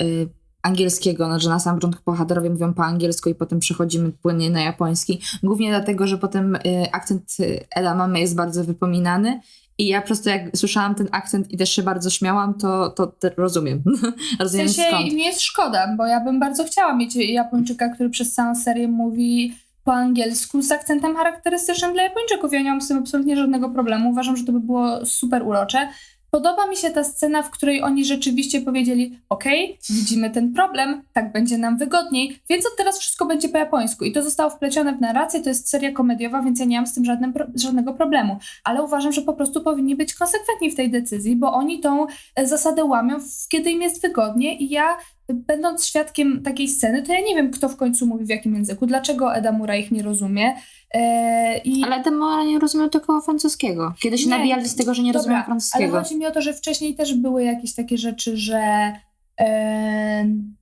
[0.00, 0.28] y, y,
[0.62, 4.60] angielskiego, no, że na samym początku bohaterowie mówią po angielsku i potem przechodzimy płynnie na
[4.60, 5.20] japoński.
[5.42, 6.60] Głównie dlatego, że potem y,
[6.92, 9.40] akcent y, Eda mamy jest bardzo wypominany
[9.80, 13.06] i ja po prostu jak słyszałam ten akcent i też się bardzo śmiałam, to, to,
[13.06, 13.82] to rozumiem.
[14.38, 15.12] W rozumiem sensie skąd.
[15.12, 19.54] mi jest szkoda, bo ja bym bardzo chciała mieć Japończyka, który przez całą serię mówi
[19.84, 22.52] po angielsku z akcentem charakterystycznym dla Japończyków.
[22.52, 24.10] Ja nie mam z tym absolutnie żadnego problemu.
[24.10, 25.88] Uważam, że to by było super urocze.
[26.30, 29.44] Podoba mi się ta scena, w której oni rzeczywiście powiedzieli: OK,
[29.90, 34.04] widzimy ten problem, tak będzie nam wygodniej, więc od teraz wszystko będzie po japońsku.
[34.04, 35.40] I to zostało wplecione w narrację.
[35.40, 38.38] To jest seria komediowa, więc ja nie mam z tym żadnym, żadnego problemu.
[38.64, 42.46] Ale uważam, że po prostu powinni być konsekwentni w tej decyzji, bo oni tą e,
[42.46, 43.16] zasadę łamią,
[43.48, 44.58] kiedy im jest wygodnie.
[44.58, 44.96] I ja,
[45.34, 48.86] będąc świadkiem takiej sceny, to ja nie wiem, kto w końcu mówi w jakim języku,
[48.86, 50.54] dlaczego Edamura ich nie rozumie.
[50.94, 51.84] E, i...
[51.84, 53.94] Ale Demora nie rozumiem tylko francuskiego.
[54.02, 55.98] Kiedy się Nie, nabijali z tego, że nie dobra, rozumiem Ale francuskiego.
[56.00, 58.92] chodzi mi o to, że wcześniej też były jakieś takie rzeczy, że.
[59.36, 60.56] em,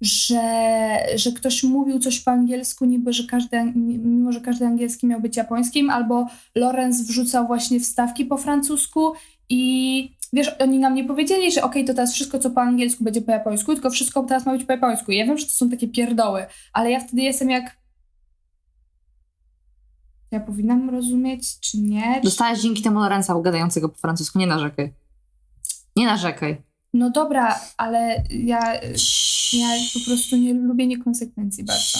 [0.00, 0.40] że,
[1.14, 5.36] że ktoś mówił coś po angielsku, niby, że każdy, mimo że każdy angielski miał być
[5.36, 9.12] japońskim, albo Lorenz wrzucał właśnie wstawki po francusku
[9.48, 13.22] i wiesz, oni nam nie powiedzieli, że okej, to teraz wszystko, co po angielsku będzie
[13.22, 15.12] po japońsku, tylko wszystko teraz ma być po japońsku.
[15.12, 17.82] Ja wiem, że to są takie pierdoły, ale ja wtedy jestem jak
[20.30, 22.14] ja powinnam rozumieć, czy nie?
[22.14, 22.20] Czy...
[22.22, 24.92] Dostałaś dzięki temu Lorenza gadającego po francusku, nie narzekaj.
[25.96, 26.62] Nie narzekaj.
[26.94, 28.74] No dobra, ale ja,
[29.52, 31.98] ja po prostu nie lubię niekonsekwencji bardzo.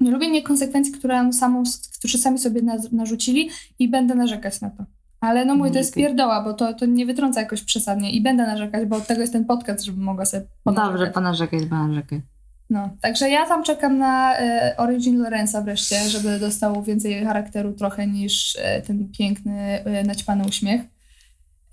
[0.00, 1.62] Nie lubię niekonsekwencji, które, samą,
[1.98, 4.84] którzy sami sobie narzucili i będę narzekać na to.
[5.20, 8.46] Ale no mój, to jest pierdoła, bo to, to nie wytrąca jakoś przesadnie i będę
[8.46, 11.62] narzekać, bo od tego jest ten podcast, żebym mogła sobie No dobrze, ponarzekać.
[11.70, 12.22] ponarzekaj.
[12.70, 18.06] No, także ja tam czekam na e, Origin Lorenza wreszcie, żeby dostał więcej charakteru trochę
[18.06, 20.80] niż e, ten piękny, e, naćpany uśmiech.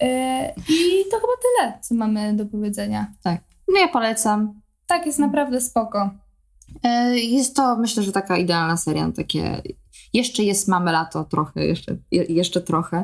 [0.01, 3.11] E, I to chyba tyle, co mamy do powiedzenia.
[3.67, 4.61] No ja polecam.
[4.87, 6.09] Tak, jest naprawdę spoko.
[6.83, 9.11] E, Jest to, myślę, że taka idealna seria.
[9.15, 9.61] Takie,
[10.13, 13.03] jeszcze jest mamy lato trochę, jeszcze, je, jeszcze trochę.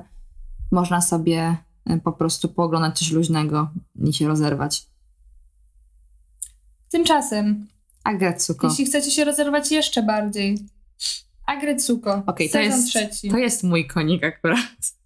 [0.72, 1.58] Można sobie
[1.90, 3.70] y, po prostu pooglądać coś luźnego
[4.06, 4.86] i się rozerwać.
[6.92, 7.68] Tymczasem,
[8.04, 8.68] Agretsuko.
[8.68, 10.58] jeśli chcecie się rozerwać jeszcze bardziej,
[11.46, 13.30] Agretsuko, Okej, to jest- trzeci.
[13.30, 14.60] To jest mój konik akurat.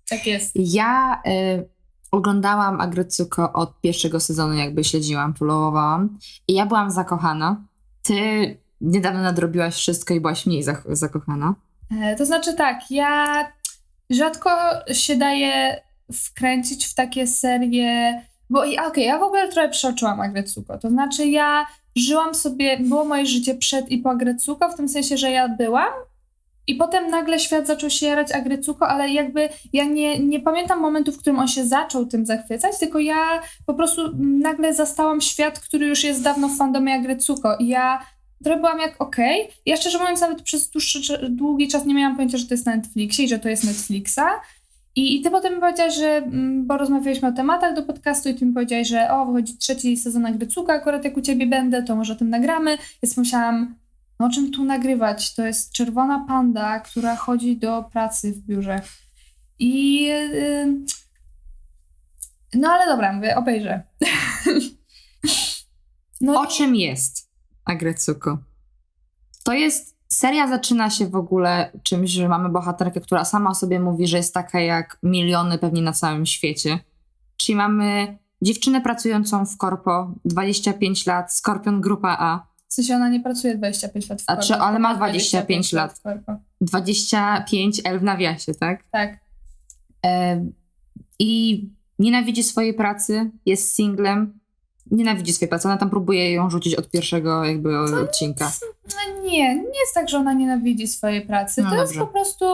[0.09, 0.51] Tak jest.
[0.55, 1.69] Ja y,
[2.11, 7.61] oglądałam Agretsuko od pierwszego sezonu, jakby śledziłam, followowałam i ja byłam zakochana.
[8.01, 8.17] Ty
[8.81, 11.55] niedawno nadrobiłaś wszystko i byłaś mniej zak- zakochana.
[12.01, 13.37] E, To znaczy tak, ja
[14.13, 14.49] rzadko
[14.91, 15.81] się daję
[16.13, 21.65] wkręcić w takie serie, bo okej, ja w ogóle trochę przeoczyłam Agretsuko, to znaczy ja
[21.95, 25.93] żyłam sobie, było moje życie przed i po Agretsuko, w tym sensie, że ja byłam
[26.67, 31.11] i potem nagle świat zaczął się jarać Agretsuko, ale jakby ja nie, nie pamiętam momentu,
[31.11, 35.87] w którym on się zaczął tym zachwycać, tylko ja po prostu nagle zastałam świat, który
[35.87, 38.05] już jest dawno w fandomie Agretsuko i ja
[38.43, 39.47] trochę byłam jak okej.
[39.65, 42.75] Ja szczerze mówiąc nawet przez dłuższy, długi czas nie miałam pojęcia, że to jest na
[42.75, 44.21] Netflixie i że to jest Netflixa.
[44.95, 48.35] I, I ty potem mi powiedziałaś, że, mm, bo rozmawialiśmy o tematach do podcastu i
[48.35, 51.95] ty mi powiedziałaś, że o, wychodzi trzeci sezon Agrycuka, akurat jak u ciebie będę, to
[51.95, 52.77] może o tym nagramy.
[53.03, 53.75] Więc pomyślałam,
[54.19, 55.35] no o czym tu nagrywać?
[55.35, 58.81] To jest czerwona panda, która chodzi do pracy w biurze.
[59.59, 60.03] I...
[60.03, 60.85] Yy,
[62.53, 63.81] no ale dobra, mówię, obejrzę.
[66.21, 67.22] no O czym jest
[67.65, 68.37] Agretsuko?
[69.43, 69.93] To jest.
[70.07, 74.33] Seria zaczyna się w ogóle czymś, że mamy bohaterkę, która sama sobie mówi, że jest
[74.33, 76.79] taka jak miliony pewnie na całym świecie.
[77.37, 83.19] Czyli mamy dziewczynę pracującą w korpo, 25 lat, Skorpion Grupa A, W sensie ona nie
[83.19, 85.93] pracuje 25 lat w A korpo, czy- ale tylko ma 25 lat.
[85.99, 86.35] w korpo.
[86.61, 88.83] 25L w nawiasie, tak?
[88.91, 89.19] Tak.
[90.05, 90.45] E,
[91.19, 91.61] I
[91.99, 94.39] nienawidzi swojej pracy, jest singlem,
[94.91, 95.67] nienawidzi swojej pracy.
[95.67, 98.51] Ona tam próbuje ją rzucić od pierwszego jakby odcinka.
[98.89, 101.61] No nie, nie jest tak, że ona nienawidzi swojej pracy.
[101.63, 101.99] No to jest dobrze.
[101.99, 102.45] po prostu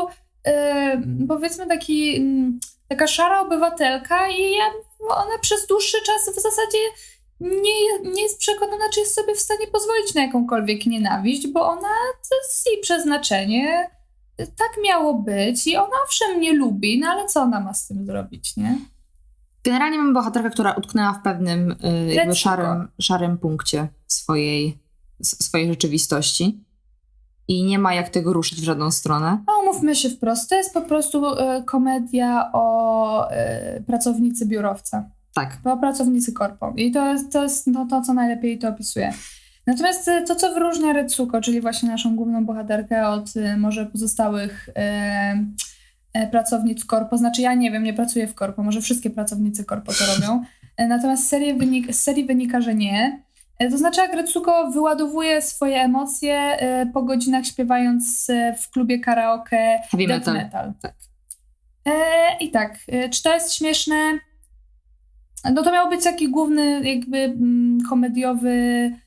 [0.45, 4.53] e, powiedzmy taki, mm, taka szara obywatelka i
[5.09, 6.77] ona przez dłuższy czas w zasadzie
[7.39, 11.89] nie, nie jest przekonana, czy jest sobie w stanie pozwolić na jakąkolwiek nienawiść, bo ona,
[12.29, 13.89] to jest jej przeznaczenie,
[14.37, 18.05] tak miało być i ona owszem nie lubi, no ale co ona ma z tym
[18.05, 18.77] zrobić, nie?
[19.63, 24.80] Generalnie mamy bohaterkę, która utknęła w pewnym y, jakby szarym, szarym punkcie swojej,
[25.22, 26.63] swojej rzeczywistości
[27.48, 29.43] i nie ma jak tego ruszyć w żadną stronę.
[29.48, 35.10] No, umówmy się wprost, to jest po prostu e, komedia o e, pracownicy biurowca.
[35.34, 35.58] Tak.
[35.63, 36.74] po pracownicy korpo.
[36.76, 39.13] I to jest, to, jest no, to, co najlepiej to opisuje.
[39.67, 44.69] Natomiast y, to, co wyróżnia Retsuko, czyli właśnie naszą główną bohaterkę od y, może pozostałych
[44.76, 45.45] e,
[46.32, 50.06] pracownic korpo, znaczy ja nie wiem, nie pracuję w korpo, może wszystkie pracownicy korpo to
[50.15, 50.43] robią,
[50.78, 53.22] e, natomiast z serii, wynik, z serii wynika, że nie.
[53.60, 59.00] E, To znaczy, jak Retsuko wyładowuje swoje emocje e, po godzinach śpiewając e, w klubie
[59.00, 60.34] karaoke Heavy metal.
[60.34, 60.74] metal.
[60.82, 60.93] Tak.
[61.86, 61.91] E,
[62.39, 64.19] I tak, e, czy to jest śmieszne?
[65.54, 69.00] No to miał być taki główny jakby mm, komediowy e,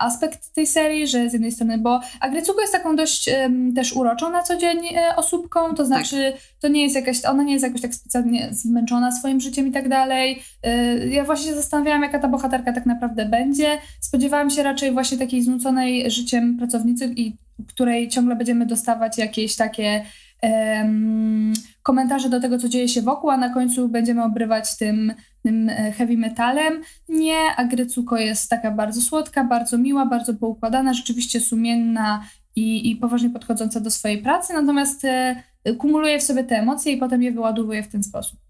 [0.00, 4.30] aspekt tej serii, że z jednej strony, bo Agrecuko jest taką dość em, też uroczą
[4.30, 7.80] na co dzień e, osóbką, to znaczy to nie jest jakaś, ona nie jest jakoś
[7.80, 10.42] tak specjalnie zmęczona swoim życiem i tak dalej.
[10.62, 13.78] E, ja właśnie się zastanawiałam, jaka ta bohaterka tak naprawdę będzie.
[14.00, 17.36] Spodziewałam się raczej właśnie takiej znuconej życiem pracownicy i
[17.68, 20.04] której ciągle będziemy dostawać jakieś takie
[21.82, 25.92] komentarze do tego, co dzieje się wokół, a na końcu będziemy obrywać tym, tym e,
[25.92, 26.82] heavy metalem.
[27.08, 32.24] Nie, Agrycuko jest taka bardzo słodka, bardzo miła, bardzo poukładana, rzeczywiście sumienna
[32.56, 35.42] i, i poważnie podchodząca do swojej pracy, natomiast e,
[35.78, 38.40] kumuluje w sobie te emocje i potem je wyładowuje w ten sposób.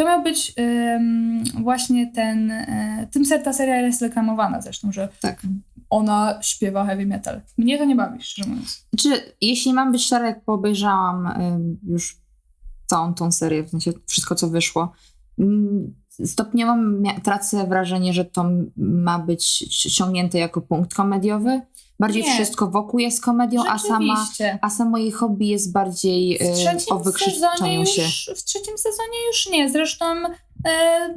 [0.00, 0.54] To miał być
[1.62, 5.42] właśnie ten, e, tym se- ta seria jest reklamowana zresztą, że Tak.
[5.90, 7.40] ona śpiewa heavy metal.
[7.58, 8.86] Mnie to nie bawi, szczerze mówiąc.
[8.98, 9.08] Czy
[9.40, 11.28] jeśli mam być szczera, jak obejrzałam
[11.86, 12.16] już
[12.86, 14.92] całą tą serię, w sensie wszystko, co wyszło,
[15.40, 16.76] ym, stopniowo
[17.22, 21.60] tracę wrażenie, że to ma być ściągnięte jako punkt komediowy.
[22.00, 22.34] Bardziej Nie.
[22.34, 24.26] wszystko wokół jest komedią, a sama,
[24.60, 28.34] a samo jej hobby jest bardziej W y, trzecim o sezonie wykrzyczaniu już, się.
[28.34, 29.70] W trzecim sezonie już nie.
[29.70, 30.04] Zresztą
[30.64, 31.08] e,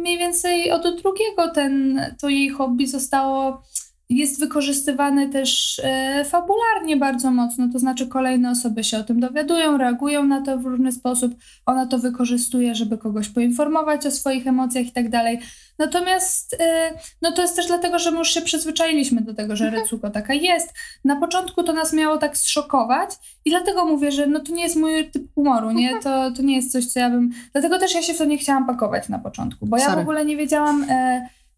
[0.00, 3.62] mniej więcej od drugiego ten, to jej hobby zostało,
[4.10, 7.68] jest wykorzystywane też e, fabularnie bardzo mocno.
[7.72, 11.34] To znaczy kolejne osoby się o tym dowiadują, reagują na to w różny sposób.
[11.66, 15.40] Ona to wykorzystuje, żeby kogoś poinformować o swoich emocjach i tak dalej.
[15.78, 16.90] Natomiast e,
[17.22, 20.34] no to jest też dlatego, że my już się przyzwyczailiśmy do tego, że Recuko taka
[20.34, 20.74] jest.
[21.04, 23.10] Na początku to nas miało tak zszokować
[23.44, 26.00] i dlatego mówię, że no to nie jest mój typ humoru, nie?
[26.00, 27.30] To, to nie jest coś, co ja bym...
[27.52, 29.96] Dlatego też ja się w to nie chciałam pakować na początku, bo ja Sorry.
[29.96, 30.86] w ogóle nie wiedziałam...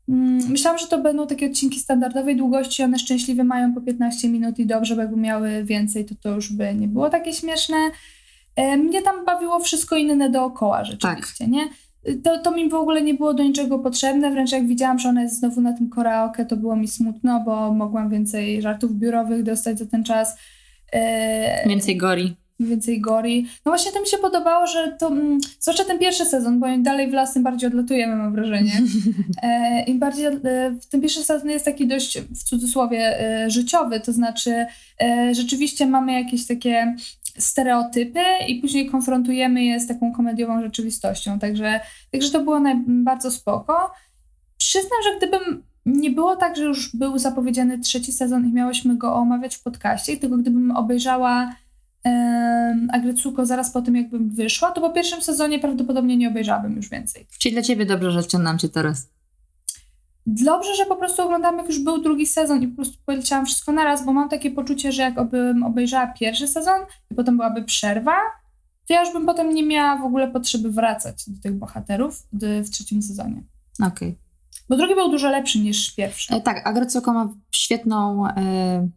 [0.08, 4.58] Mm, myślałam, że to będą takie odcinki standardowej długości, one szczęśliwie mają po 15 minut
[4.58, 7.76] i dobrze, bo jakby miały więcej, to to już by nie było takie śmieszne.
[8.56, 11.68] E, mnie tam bawiło wszystko inne dookoła rzeczywiście, nie?
[12.24, 15.22] to, to mi w ogóle nie było do niczego potrzebne, wręcz jak widziałam, że ona
[15.22, 19.78] jest znowu na tym karaoke, to było mi smutno, bo mogłam więcej żartów biurowych dostać
[19.78, 20.36] za ten czas.
[20.92, 22.36] E, Więcej gori.
[22.60, 23.46] Więcej gori.
[23.64, 26.82] No właśnie to mi się podobało, że to, mm, zwłaszcza ten pierwszy sezon, bo im
[26.82, 28.72] dalej w las, tym bardziej odlatujemy, mam wrażenie.
[29.42, 30.40] E, Im bardziej, e,
[30.90, 34.66] ten pierwszy sezon jest taki dość, w cudzysłowie, e, życiowy, to znaczy
[35.02, 36.96] e, rzeczywiście mamy jakieś takie
[37.38, 41.80] stereotypy i później konfrontujemy je z taką komediową rzeczywistością, także,
[42.12, 43.92] także to było naj, bardzo spoko.
[44.58, 49.14] Przyznam, że gdybym nie było tak, że już był zapowiedziany trzeci sezon i miałyśmy go
[49.14, 51.54] omawiać w podcaście, tylko gdybym obejrzała
[52.92, 57.26] Agretsuko zaraz po tym, jakbym wyszła, to po pierwszym sezonie prawdopodobnie nie obejrzałabym już więcej.
[57.38, 59.08] Czyli dla ciebie dobrze, że wciągnęłam cię teraz.
[60.26, 63.72] Dobrze, że po prostu oglądam, jak już był drugi sezon i po prostu poleciałam wszystko
[63.72, 68.16] naraz, bo mam takie poczucie, że jak bym obejrzała pierwszy sezon i potem byłaby przerwa,
[68.88, 72.70] to ja już bym potem nie miała w ogóle potrzeby wracać do tych bohaterów w
[72.70, 73.42] trzecim sezonie.
[73.82, 74.18] Okej.
[74.68, 76.34] Bo drugi był dużo lepszy niż pierwszy.
[76.34, 78.88] E, Tak, Agrecoko ma świetną, e,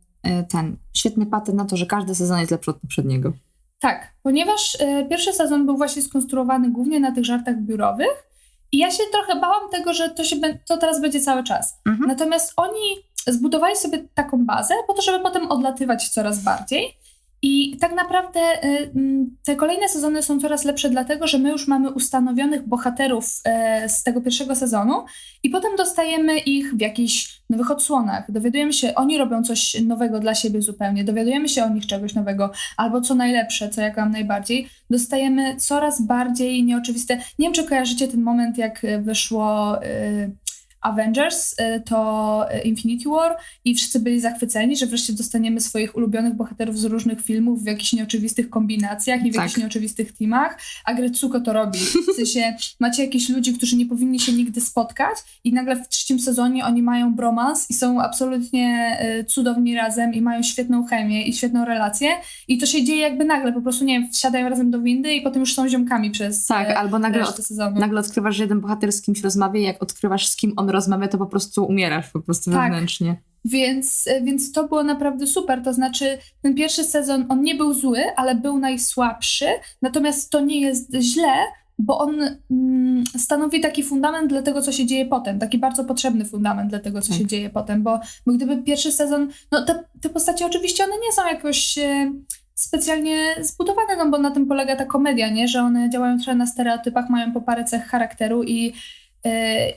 [0.43, 3.33] ten, świetny patent na to, że każdy sezon jest lepszy od poprzedniego.
[3.79, 8.27] Tak, ponieważ e, pierwszy sezon był właśnie skonstruowany głównie na tych żartach biurowych
[8.71, 10.35] i ja się trochę bałam tego, że to, się,
[10.67, 11.79] to teraz będzie cały czas.
[11.85, 12.07] Mhm.
[12.09, 12.95] Natomiast oni
[13.27, 16.97] zbudowali sobie taką bazę po to, żeby potem odlatywać coraz bardziej.
[17.47, 21.67] I tak naprawdę y, mm, te kolejne sezony są coraz lepsze, dlatego że my już
[21.67, 25.05] mamy ustanowionych bohaterów e, z tego pierwszego sezonu
[25.43, 28.31] i potem dostajemy ich w jakichś nowych odsłonach.
[28.31, 32.51] Dowiadujemy się, oni robią coś nowego dla siebie zupełnie, dowiadujemy się o nich czegoś nowego,
[32.77, 37.17] albo co najlepsze, co jak mam najbardziej, dostajemy coraz bardziej nieoczywiste.
[37.17, 39.83] Nie wiem, czy kojarzycie ten moment, jak y, wyszło.
[39.83, 40.44] y,
[40.85, 46.33] Avengers, y, to y, Infinity War i wszyscy byli zachwyceni, że wreszcie dostaniemy swoich ulubionych
[46.33, 49.43] bohaterów z różnych filmów w jakichś nieoczywistych kombinacjach i w Tak.
[49.43, 51.79] jakichś nieoczywistych teamach, a Gretsuko to robi.
[52.13, 56.19] W sensie macie jakieś ludzi, którzy nie powinni się nigdy spotkać i nagle w trzecim
[56.19, 61.33] sezonie oni mają bromans i są absolutnie y, cudowni razem i mają świetną chemię i
[61.33, 62.09] świetną relację
[62.47, 65.21] i to się dzieje jakby nagle, po prostu nie wiem, wsiadają razem do windy i
[65.21, 67.79] potem już są ziomkami przez Tak, albo nagle, sezonu.
[67.79, 71.07] nagle odkrywasz, że jeden bohater z kimś rozmawia i jak odkrywasz, z kim on rozmawia,
[71.07, 72.61] to po prostu umierasz po prostu Tak.
[72.71, 73.15] wewnętrznie.
[73.45, 75.63] Więc, e, więc to było naprawdę super.
[75.63, 79.45] To znaczy, ten pierwszy sezon, on nie był zły, ale był najsłabszy.
[79.81, 81.35] Natomiast to nie jest źle,
[81.79, 82.15] bo on
[82.51, 85.39] mm, stanowi taki fundament dla tego, co się dzieje potem.
[85.39, 87.17] Taki bardzo potrzebny fundament dla tego, co Tak.
[87.17, 87.83] się dzieje potem.
[87.83, 89.29] Bo, bo gdyby pierwszy sezon.
[89.51, 91.77] No, te, te postacie oczywiście one nie są jakoś.
[91.77, 92.11] E,
[92.55, 95.47] specjalnie zbudowane, no bo na tym polega ta komedia, nie?
[95.47, 98.73] Że one działają trochę na stereotypach, mają po parę cech charakteru i,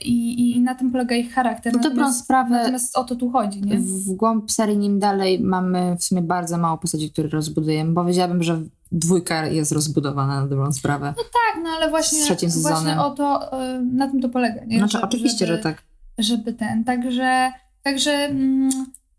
[0.01, 1.73] i, i, i na tym polega ich charakter.
[1.73, 3.77] No dobrą sprawę Natomiast o to tu chodzi, nie?
[3.79, 7.93] w głąb serii nim dalej mamy w sumie bardzo mało postaci, które rozbudujemy.
[7.95, 11.13] Powiedziałabym, że dwójka jest rozbudowana na dobrą sprawę.
[11.17, 12.99] Tak, no ale właśnie, Z trzecim właśnie sezonem.
[12.99, 14.65] o to, y, na tym to polega.
[14.65, 14.77] Nie?
[14.77, 15.81] Znaczy, Żeby- oczywiście, żeby, że tak.
[16.17, 17.51] Żeby ten, także,
[17.83, 18.69] także mm,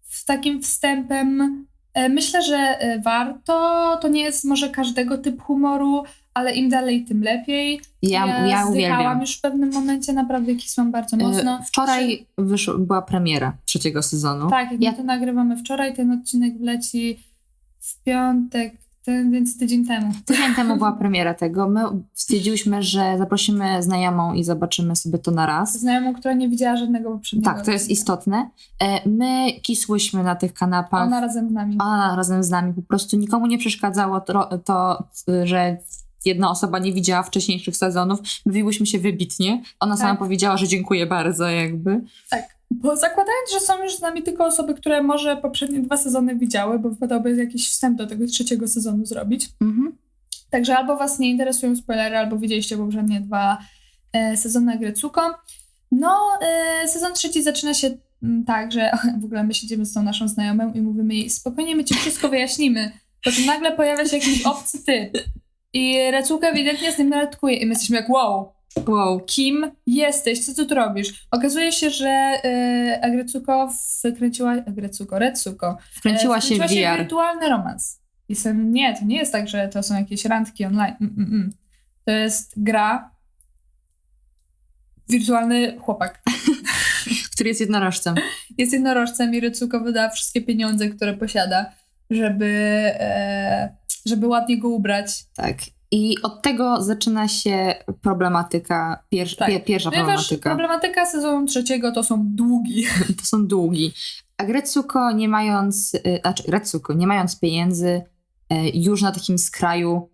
[0.03, 1.65] w takim wstępem
[1.95, 6.03] e, myślę, że e, warto, to nie jest może każdego typu humoru,
[6.35, 7.81] ale im dalej, tym lepiej.
[8.03, 9.21] Ja, ja, zdychałam uwielbiam.
[9.21, 11.59] już w pewnym momencie, naprawdę kisłam bardzo mocno.
[11.59, 14.51] E, Wczoraj wyszło, była premiera trzeciego sezonu.
[14.51, 17.19] Tak, jak ja- my to nagrywamy wczoraj, ten odcinek wleci
[17.81, 20.13] w piątek, ten, więc tydzień temu.
[20.25, 21.69] Tydzień temu była premiera tego.
[21.69, 21.81] My
[22.15, 25.79] stwierdziłyśmy, że zaprosimy znajomą i zobaczymy sobie to na raz.
[25.81, 27.51] Znajomą, która nie widziała żadnego poprzedniego.
[27.55, 28.01] Tak, to jest odcinka.
[28.03, 28.51] istotne.
[28.83, 31.07] E, My kisłyśmy na tych kanapach.
[31.07, 31.77] Ona razem z nami.
[31.81, 32.73] Ona razem z nami.
[32.75, 35.05] Po prostu nikomu nie przeszkadzało to, to
[35.45, 35.77] że
[36.25, 38.21] jedna osoba nie widziała wcześniejszych sezonów.
[38.47, 39.63] Bawiłyśmy się wybitnie.
[39.81, 40.01] Ona Tak.
[40.01, 42.01] sama powiedziała, że dziękuję bardzo jakby.
[42.31, 46.37] Tak, bo zakładając, że są już z nami tylko osoby, które może poprzednie dwa sezony
[46.37, 49.49] widziały, bo wypadałoby jakiś wstęp do tego trzeciego sezonu zrobić.
[49.61, 49.97] Mhm.
[50.51, 53.59] Także albo was nie interesują spoilery, albo widzieliście poprzednie dwa
[54.13, 55.35] e, sezony Greczuko.
[55.93, 60.03] No, e, sezon trzeci zaczyna się mm, tak, że w ogóle my siedzimy z tą
[60.03, 62.93] naszą znajomą i mówimy jej, spokojnie, my ci wszystko wyjaśnimy.
[63.25, 65.25] Po czym nagle pojawia się jakiś obcy typ.
[65.73, 68.53] I Recuka ewidentnie z nim randkuje i my jesteśmy jak wow,
[68.89, 69.21] Wow.
[69.21, 71.27] kim jesteś, co ty tu robisz?
[71.31, 73.71] Okazuje się, że y, Agrecuko
[74.15, 76.99] wkręciła, Agrecuko, Recuko, Wkręciła e, się w wkręciła VR.
[76.99, 78.01] wirtualny romans.
[78.29, 80.95] I sen, nie, to nie jest tak, że to są jakieś randki online.
[81.01, 81.53] Mm, mm, mm.
[82.05, 83.11] To jest gra
[85.09, 86.23] wirtualny chłopak.
[87.35, 88.15] Który jest jednorożcem.
[88.59, 91.73] Jest jednorożcem i Recuko wyda wszystkie pieniądze, które posiada,
[92.11, 92.47] żeby,
[92.95, 95.25] e, żeby ładnie go ubrać.
[95.37, 95.57] Tak.
[95.93, 99.49] I od tego zaczyna się problematyka, pier, Tak.
[99.49, 100.51] pie, pierwsza Ponieważ problematyka.
[100.51, 102.85] problematyka sezonu trzeciego to są długi.
[103.21, 103.93] To są długi.
[104.37, 107.89] A Gretsuko nie mając, y, znaczy Gretsuko nie mając pieniędzy,
[108.53, 110.11] y, już na takim skraju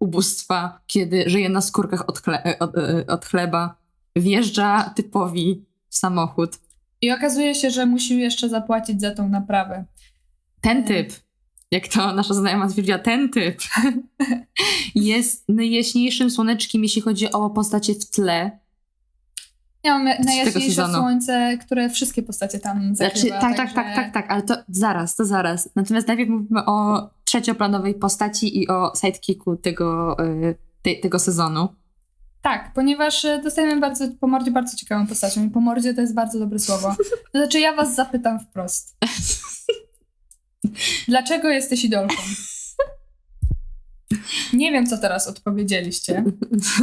[0.00, 3.74] ubóstwa, kiedy żyje na skórkach od, chle- e, od, e, od chleba,
[4.16, 6.58] wjeżdża typowi w samochód.
[7.02, 9.84] I okazuje się, że musi jeszcze zapłacić za tą naprawę.
[10.60, 11.12] Ten typ,
[11.70, 13.58] jak to nasza znajoma stwierdziła, ten typ
[14.94, 18.58] jest najjaśniejszym słoneczkiem, jeśli chodzi o postacie w tle.
[19.84, 23.40] Ja mam najjaśniejsze słońce, które wszystkie postacie tam Znaczy, zakrywa.
[23.40, 25.68] tak, tak, także- tak, tak, tak, ale to zaraz, to zaraz.
[25.76, 30.16] Natomiast najpierw mówimy o trzecioplanowej postaci i o sidekicku tego,
[30.82, 31.68] te, tego sezonu.
[32.42, 36.14] Tak, ponieważ e, dostajemy bardzo, po mordzie bardzo ciekawą postacią i po mordzie to jest
[36.14, 36.94] bardzo dobre słowo.
[37.32, 38.96] To znaczy ja was zapytam wprost.
[41.08, 42.22] Dlaczego jesteś idolką?
[44.52, 46.24] Nie wiem, co teraz odpowiedzieliście,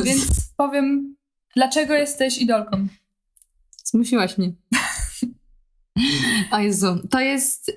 [0.04, 0.26] więc
[0.58, 1.16] powiem,
[1.56, 2.88] dlaczego jesteś idolką?
[3.84, 4.54] Zmusiłaś mnie.
[6.52, 7.72] O Jezu, to jest,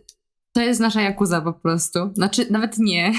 [0.52, 1.98] to jest nasza Jakuza po prostu.
[2.14, 3.12] Znaczy, nawet nie.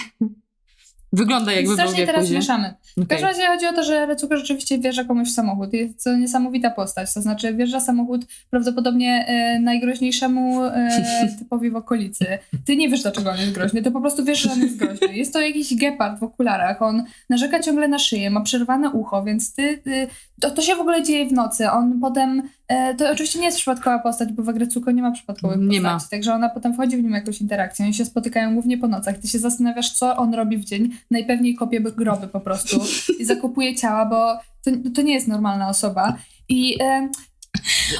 [1.13, 2.73] Wygląda jakby był w Strasznie teraz mieszamy.
[2.97, 3.07] W Okej.
[3.07, 5.73] każdym razie chodzi o to, że Recuka rzeczywiście wjeżdża komuś w samochód.
[5.73, 7.13] Jest to niesamowita postać.
[7.13, 10.89] To znaczy wjeżdża samochód prawdopodobnie e, najgroźniejszemu e,
[11.39, 12.25] typowi w okolicy.
[12.65, 13.81] Ty nie wiesz, dlaczego on jest groźny.
[13.81, 15.07] Ty po prostu wiesz, że on jest groźny.
[15.13, 16.81] Jest to jakiś gepard w okularach.
[16.81, 19.77] On narzeka ciągle na szyję, ma przerwane ucho, więc ty...
[19.77, 20.07] ty
[20.41, 21.71] to, to się w ogóle dzieje w nocy.
[21.71, 22.49] On potem...
[22.67, 25.93] E, to oczywiście nie jest przypadkowa postać, bo w Agrecuko nie ma przypadkowych Nie ma.
[25.93, 26.11] postaci.
[26.11, 27.85] Także ona potem wchodzi w nim jakąś interakcję.
[27.85, 29.17] Oni się spotykają głównie po nocach.
[29.17, 30.89] Ty się zastanawiasz, co on robi w dzień.
[31.11, 32.79] Najpewniej kopie groby po prostu
[33.19, 36.17] i zakupuje ciała, bo to, to nie jest normalna osoba.
[36.49, 37.09] I e,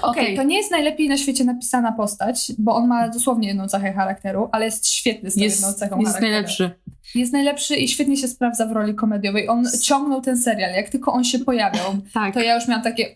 [0.02, 0.36] okej, Okej.
[0.38, 4.50] to nie jest najlepiej na świecie napisana postać, bo on ma dosłownie jedną cechę charakteru,
[4.52, 6.32] ale jest świetny z tą jedną Jest, cechą jest charakteru.
[6.32, 6.72] najlepszy.
[7.16, 9.50] Jest najlepszy i świetnie się sprawdza w roli komediowej.
[9.50, 10.74] On ciągnął ten serial.
[10.74, 12.34] Jak tylko on się pojawiał, Tak.
[12.34, 13.16] to ja już miałam takie...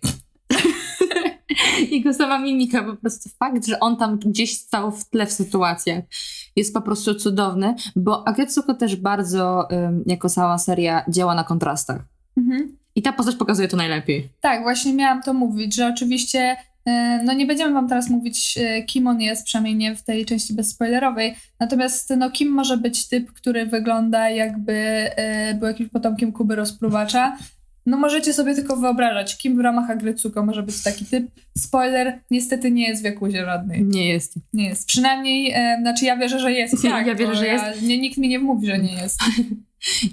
[1.91, 6.03] Jego sama mimika, po prostu fakt, że on tam gdzieś stał w tle w sytuacjach
[6.55, 12.01] jest po prostu cudowny, bo Agetsuko też bardzo, ym, jako cała seria, działa na kontrastach.
[12.37, 12.77] Mhm.
[12.95, 14.29] I ta postać pokazuje to najlepiej.
[14.41, 18.83] Tak, właśnie miałam to mówić, że oczywiście e, no nie będziemy wam teraz mówić, e,
[18.83, 23.31] kim on jest, przynajmniej nie w tej części bezspoilerowej, natomiast no kim może być typ,
[23.31, 27.37] który wygląda jakby e, był jakimś potomkiem Kuby Rozpruwacza.
[27.85, 31.31] No możecie sobie tylko wyobrażać, kim w ramach Agrycuko może być taki typ.
[31.57, 33.83] Spoiler, niestety nie jest w Jakuzie żadnej.
[33.83, 34.35] Nie jest.
[34.53, 34.87] Nie jest.
[34.87, 36.83] Przynajmniej, e, znaczy ja wierzę, że jest.
[36.83, 39.19] i Ja Tak, wierzę, że ja, Nie, nikt mi nie mówi, że nie jest.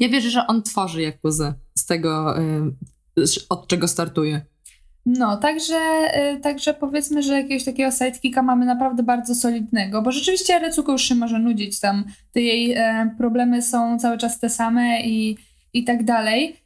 [0.00, 2.34] Ja wierzę, że on tworzy Jakuzę z tego,
[3.48, 4.40] od czego startuje.
[5.06, 5.74] No, także,
[6.36, 11.02] y, także powiedzmy, że jakiegoś takiego sidekicka mamy naprawdę bardzo solidnego, bo rzeczywiście Recuko już
[11.02, 12.04] się może nudzić tam.
[12.32, 15.36] Te jej e, problemy są cały czas te same i,
[15.72, 16.56] i tak dalej.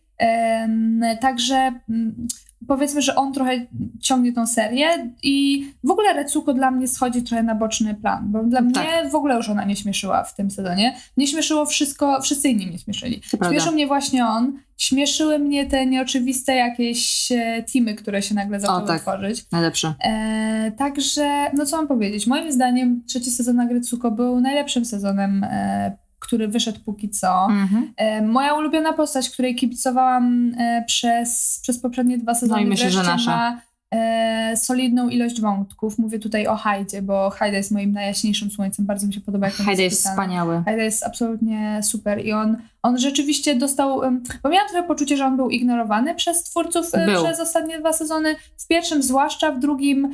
[1.20, 2.26] Także mm,
[2.68, 3.66] powiedzmy, że on trochę
[4.00, 4.88] ciągnie tą serię
[5.22, 8.68] i w ogóle Recuko dla mnie schodzi trochę na boczny plan, bo dla Tak.
[8.68, 10.96] mnie w ogóle już ona nie śmieszyła w tym sezonie.
[11.16, 13.22] Nie śmieszyło wszystko, wszyscy inni mnie śmieszyli.
[13.30, 13.50] Prawda.
[13.50, 14.58] Śmieszył mnie właśnie on.
[14.76, 19.00] Śmieszyły mnie te nieoczywiste jakieś e, teamy, które się nagle zaczęły tak.
[19.00, 19.44] tworzyć.
[19.52, 19.94] Najlepsze.
[20.04, 22.26] E, także, no co mam powiedzieć?
[22.26, 27.44] Moim zdaniem trzeci sezon Agrycuko był najlepszym sezonem, e, który wyszedł póki co.
[27.50, 27.92] Mhm.
[27.96, 32.90] E, moja ulubiona postać, której kibicowałam e, przez, przez poprzednie dwa sezony, No i myślę,
[32.90, 33.30] że nasza.
[33.36, 33.60] ma
[33.90, 35.98] e, solidną ilość wątków.
[35.98, 38.86] Mówię tutaj o Hajdzie, bo Hajda jest moim najjaśniejszym słońcem.
[38.86, 40.14] Bardzo mi się podoba, jak Hajda jest pisany.
[40.14, 40.62] wspaniały.
[40.64, 44.00] Hajda jest absolutnie super i on, on rzeczywiście dostał,
[44.42, 47.24] bo miałam trochę poczucie, że on był ignorowany przez twórców e, Był.
[47.24, 50.10] przez ostatnie dwa sezony, w pierwszym zwłaszcza, w drugim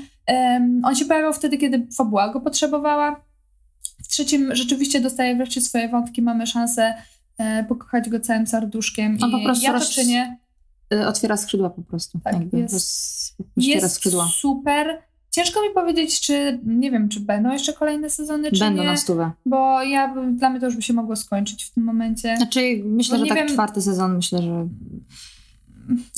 [0.84, 3.20] on się pojawiał wtedy, kiedy fabuła go potrzebowała,
[4.09, 6.94] w trzecim rzeczywiście dostaje wreszcie swoje wątki, mamy szansę
[7.38, 10.38] e, pokochać go całym serduszkiem On i po prostu ja roz- czynię.
[10.94, 12.18] Y, Otwiera skrzydła po prostu.
[12.24, 14.28] Tak, Jakby jest- roz- Jest skrzydła.
[14.40, 15.02] super.
[15.30, 18.96] Ciężko mi powiedzieć, czy, nie wiem, czy będą jeszcze kolejne sezony, czy Będą nie, na
[18.96, 19.30] stówę.
[19.46, 22.36] bo ja, dla mnie to już by się mogło skończyć w tym momencie.
[22.36, 24.68] Znaczy, myślę, Bo że tak wiem- czwarty sezon, myślę, że...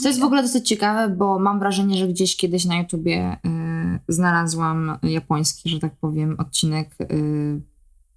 [0.03, 4.13] To jest w ogóle dosyć ciekawe, bo mam wrażenie, że gdzieś kiedyś na YouTubie y,
[4.13, 7.61] znalazłam japoński, że tak powiem, odcinek, y,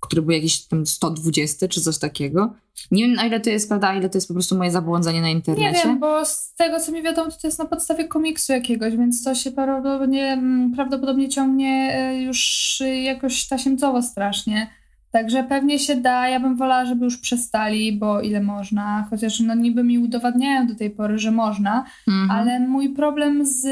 [0.04, 2.54] który był jakiś tam 120 czy coś takiego.
[2.92, 5.22] Nie wiem, na ile to jest prawda, a ile to jest po prostu moje zabłądzenie
[5.22, 5.88] na Nie internecie.
[5.88, 9.36] wiem, bo z tego co mi wiadomo, to, jest na podstawie komiksu jakiegoś, więc to
[9.36, 14.68] się prawdopodobnie, mm, prawdopodobnie ciągnie e, już e, jakoś tasiemcowo strasznie.
[15.12, 16.28] Także pewnie się da.
[16.28, 19.08] Ja bym wolała, żeby już przestali, bo ile można.
[19.10, 21.86] Chociaż no niby mi udowadniają do tej pory, że można.
[22.08, 22.32] Mhm.
[22.32, 23.66] Ale mój problem z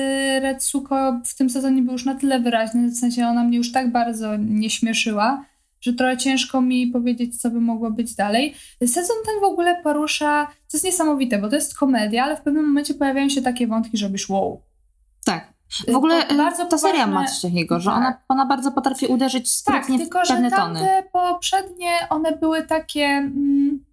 [0.43, 3.91] Retsuko w tym sezonie był już na tyle wyraźny, w sensie ona mnie już tak
[3.91, 5.45] bardzo nie śmieszyła,
[5.81, 8.55] że trochę ciężko mi powiedzieć, co by mogło być dalej.
[8.85, 12.65] Sezon ten w ogóle porusza, to jest niesamowite, bo to jest komedia, ale w pewnym
[12.67, 14.61] momencie pojawiają się takie wątki, że robisz wow.
[15.25, 15.53] Tak.
[15.87, 17.97] W ogóle To bardzo y, ta seria poważne- ma coś takiego, że Tak.
[17.97, 20.79] ona, ona bardzo potrafi uderzyć Tak, sprytnie tylko w pewne że tony.
[20.79, 23.05] tamte poprzednie, one były takie...
[23.05, 23.83] Mm,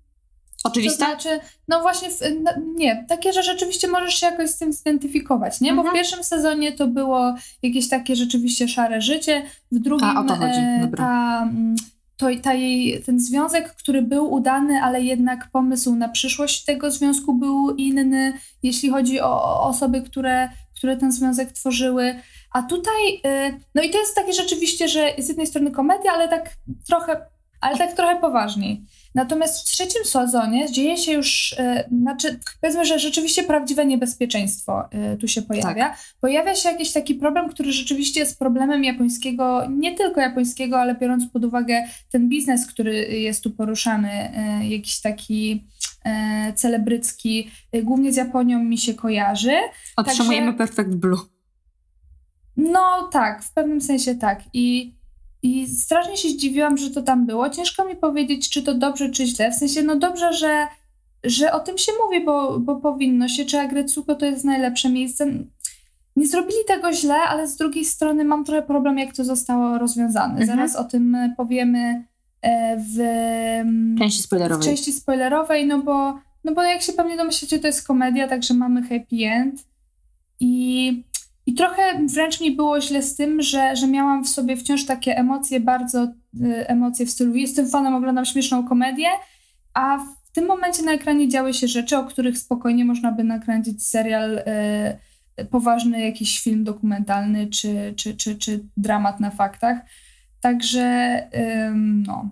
[0.65, 1.05] Oczywiste?
[1.05, 4.73] To znaczy, no właśnie, w, no, nie, takie, że rzeczywiście możesz się jakoś z tym
[4.73, 5.71] zidentyfikować, nie?
[5.71, 5.95] Bo w Mhm.
[5.97, 9.43] pierwszym sezonie to było jakieś takie rzeczywiście szare życie,
[9.73, 11.05] w drugim A, o to chodzi, e, dobra.
[11.05, 11.77] ta, mm,
[12.17, 17.35] to, ta jej, ten związek, który był udany, ale jednak pomysł na przyszłość tego związku
[17.35, 18.33] był inny,
[18.63, 22.15] jeśli chodzi o, o osoby, które, które ten związek tworzyły.
[22.53, 23.15] A tutaj,
[23.49, 26.51] y, no i to jest takie rzeczywiście, że z jednej strony komedia, ale tak
[26.89, 27.27] trochę,
[27.61, 28.83] ale tak trochę poważniej.
[29.15, 35.17] Natomiast w trzecim sezonie dzieje się już, e, znaczy powiedzmy, że rzeczywiście prawdziwe niebezpieczeństwo e,
[35.17, 35.97] tu się pojawia.
[36.21, 41.27] Pojawia się jakiś taki problem, który rzeczywiście jest problemem japońskiego, nie tylko japońskiego, ale biorąc
[41.33, 45.65] pod uwagę ten biznes, który jest tu poruszany, e, jakiś taki
[46.55, 47.51] celebrycki,
[47.83, 49.53] głównie z Japonią mi się kojarzy.
[49.97, 51.19] Otrzymujemy Także- Perfect Blue.
[52.57, 54.43] No tak, w pewnym sensie tak.
[54.53, 54.95] I,
[55.43, 57.51] I strasznie się zdziwiłam, że to tam było.
[57.51, 59.51] Ciężko mi powiedzieć, czy to dobrze, czy źle.
[59.51, 60.67] W sensie, no dobrze, że,
[61.25, 63.45] że o tym się mówi, bo, bo powinno się.
[63.45, 65.27] Czy Agretsuko to jest najlepsze miejsce?
[66.17, 70.41] Nie zrobili tego źle, ale z drugiej strony mam trochę problem, jak to zostało rozwiązane.
[70.41, 70.47] Mhm.
[70.47, 72.05] Zaraz o tym e, powiemy
[72.43, 72.99] e, w,
[73.99, 74.69] Części w spoilerowej.
[74.69, 78.83] części spoilerowej, no bo, no bo jak się pewnie domyślacie, to jest komedia, także mamy
[78.83, 79.69] happy end.
[80.41, 81.05] I,
[81.49, 85.17] i trochę wręcz mi było źle z tym, że, że miałam w sobie wciąż takie
[85.17, 89.09] emocje, bardzo y, emocje w stylu jestem fanem, oglądam śmieszną komedię,
[89.75, 93.87] a w tym momencie na ekranie działy się rzeczy, o których spokojnie można by nakręcić
[93.87, 99.79] serial, y, poważny jakiś film dokumentalny, czy, czy, czy, czy dramat na faktach.
[100.41, 101.23] Także
[101.67, 102.31] ym, no.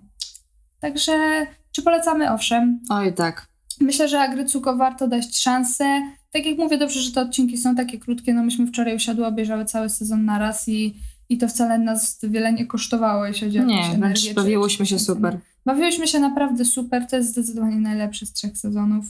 [0.79, 2.31] Także czy polecamy?
[2.31, 2.79] Owszem.
[2.89, 3.47] Oj, tak.
[3.79, 6.01] Myślę, że Agrycuko warto dać szansę.
[6.37, 8.33] Tak jak mówię, dobrze, że te odcinki są takie krótkie.
[8.33, 10.95] No myśmy wczoraj usiadły, obejrzały cały sezon na raz i,
[11.29, 14.85] i to wcale nas wiele nie kosztowało, jeśli chodzi o Nie, energię wręcz czy- bawiłyśmy
[14.85, 15.39] się super.
[15.65, 17.07] Bawiłyśmy się naprawdę super.
[17.07, 19.05] To jest zdecydowanie najlepszy z trzech sezonów.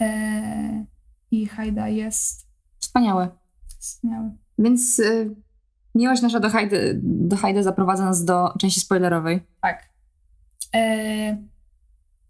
[0.00, 0.84] Eee,
[1.30, 2.46] I Hajda jest
[2.78, 3.28] Wspaniałe.
[3.78, 4.30] wspaniały.
[4.58, 5.34] Więc y,
[5.94, 9.40] miłość nasza do Hajdy, do Hajdy zaprowadza nas do części spoilerowej.
[9.62, 9.88] Tak.
[10.72, 11.36] Eee,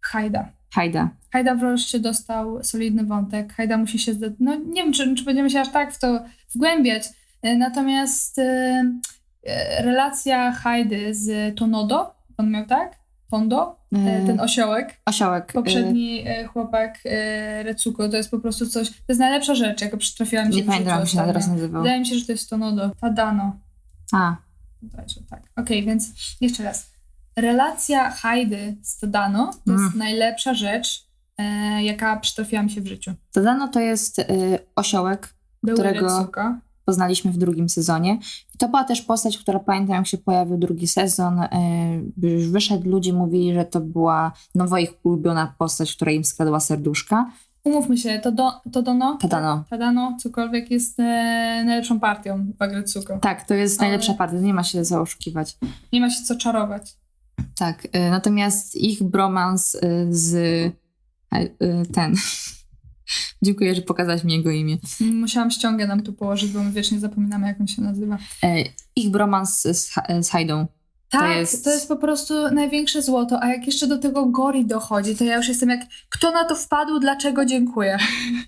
[0.00, 0.48] Hajda.
[0.70, 1.10] Hajda.
[1.32, 3.52] Hajda wreszcie dostał solidny wątek.
[3.52, 4.12] Hajda musi się.
[4.40, 6.20] No nie wiem, czy, czy będziemy się aż tak w to
[6.54, 7.02] wgłębiać.
[7.42, 8.84] E, Natomiast e,
[9.46, 13.02] e, relacja Hajdy z Tonodo, on miał tak?
[13.30, 13.76] Tondo?
[13.92, 15.00] E, ten osiołek.
[15.06, 15.52] Osiołek.
[15.52, 16.98] Poprzedni e, chłopak
[17.62, 18.90] Recuko, to jest po prostu coś.
[18.90, 21.82] To jest najlepsza rzecz, jaka przytrafiła mi się Nie pamiętam, jak się teraz nazywał.
[21.82, 22.90] Wydaje mi się, że to jest Tonodo.
[23.00, 23.56] Tadano.
[24.12, 24.36] A,
[24.96, 25.42] Także tak.
[25.56, 26.10] Okej, więc
[26.40, 26.90] jeszcze raz.
[27.36, 29.98] Relacja Hajdy z Tadano to jest Mm.
[29.98, 31.06] najlepsza rzecz,
[31.82, 33.12] jaka przytrafiła mi się w życiu.
[33.32, 34.24] Tadano to jest y,
[34.76, 36.28] osiołek, Były Którego-
[36.84, 38.18] poznaliśmy w drugim sezonie.
[38.54, 41.40] I to była też postać, która pamiętam, jak się pojawił drugi sezon.
[41.40, 41.48] y,
[42.22, 47.30] Już wyszedł, ludzie mówili, że to była nowo ich ulubiona postać, która im skradła serduszka.
[47.64, 49.64] Umówmy się, to, do, to Dono, Tadano.
[49.70, 51.02] Tadano, cokolwiek jest e,
[51.66, 53.18] najlepszą partią w Agretsuko.
[53.18, 55.58] Tak, to jest Ale- najlepsza partia, nie ma się co oszukiwać.
[55.92, 56.96] Nie ma się co czarować.
[57.58, 59.80] Tak, y, natomiast ich bromans y,
[60.10, 60.32] z
[61.94, 62.14] ten.
[63.42, 64.78] Dziękuję, że pokazałaś mi jego imię.
[65.00, 68.18] Musiałam ściągę nam tu położyć, bo my wiecznie zapominamy, jak on się nazywa.
[68.42, 68.64] E,
[68.96, 70.66] Ich bromans z, z Hajdą.
[71.10, 75.16] Tak, jest- to jest po prostu największe złoto, a jak jeszcze do tego Gori dochodzi,
[75.16, 77.98] to ja już jestem jak, kto na to wpadł, dlaczego dziękuję.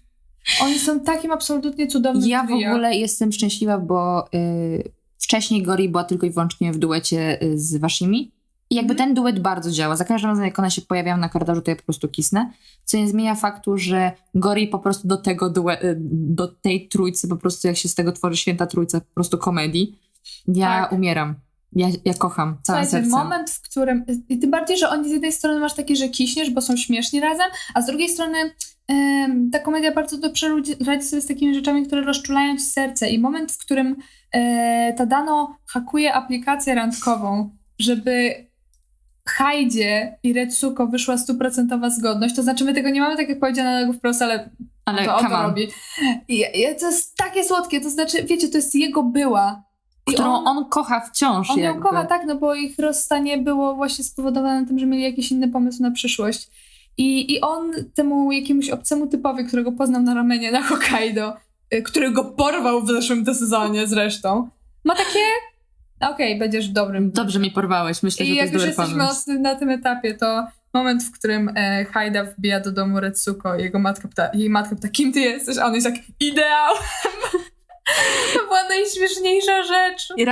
[0.63, 2.69] Oni są takim absolutnie cudownym Ja w trio.
[2.71, 7.77] ogóle jestem szczęśliwa, bo y, wcześniej Gori była tylko i wyłącznie w duecie y, z
[7.77, 8.33] waszymi.
[8.75, 9.09] I jakby Mhm.
[9.09, 9.97] ten duet bardzo działa.
[9.97, 12.51] Za każdym razem, jak one się pojawiają na korytarzu, to ja po prostu kisnę.
[12.85, 17.29] Co nie zmienia faktu, że Gori po prostu do tego due- y, do tej trójcy,
[17.29, 19.99] po prostu jak się z tego tworzy święta trójca, po prostu komedii.
[20.49, 20.93] Ja Tak.
[20.93, 21.35] umieram.
[21.77, 23.11] Ja, ja kocham całym Słuchajcie, sercem.
[23.11, 24.05] moment, w którym.
[24.29, 27.21] I tym bardziej, że oni z jednej strony masz takie, że kiśniesz, bo są śmieszni
[27.21, 28.39] razem, a z drugiej strony
[29.53, 30.49] ta komedia bardzo dobrze
[30.87, 33.09] radzi sobie z takimi rzeczami, które rozczulają ci serce.
[33.11, 33.97] I moment, w którym
[34.33, 38.35] e, Tadano hakuje aplikację randkową, żeby
[39.29, 43.93] Hajdzie i Retsuko wyszła stuprocentowa zgodność, to znaczy my tego nie mamy tak jak powiedzianego
[43.93, 44.51] wprost, ale
[44.85, 45.43] Ale to on to on.
[45.47, 45.69] robi.
[46.29, 49.63] I, i to jest takie słodkie, to znaczy, wiecie, to jest jego była.
[50.07, 51.83] I Którą on, kocha wciąż on ją jakby.
[51.83, 55.83] kocha, tak, no bo ich rozstanie było właśnie spowodowane tym, że mieli jakiś inny pomysł
[55.83, 56.49] na przyszłość.
[56.99, 61.33] I, I on temu jakiemuś obcemu typowi, którego poznał na ramenie na Hokkaido,
[61.75, 64.49] y, którego porwał w zeszłym sezonie zresztą,
[64.85, 65.19] ma takie,
[66.11, 67.11] okej, będziesz dobrym.
[67.11, 68.03] Dobrze mi porwałeś.
[68.03, 69.43] Myślę, I że to jak jest już dobry jesteśmy pomysł.
[69.43, 74.09] na tym etapie, to moment, w którym e, Haida wbija do domu Retsuko, jego matka
[74.09, 75.59] pyta, jej matka pyta, kim ty jesteś?
[75.59, 76.75] A on jest jak, ideał!
[78.35, 80.09] To była najśmieszniejsza rzecz.
[80.17, 80.25] I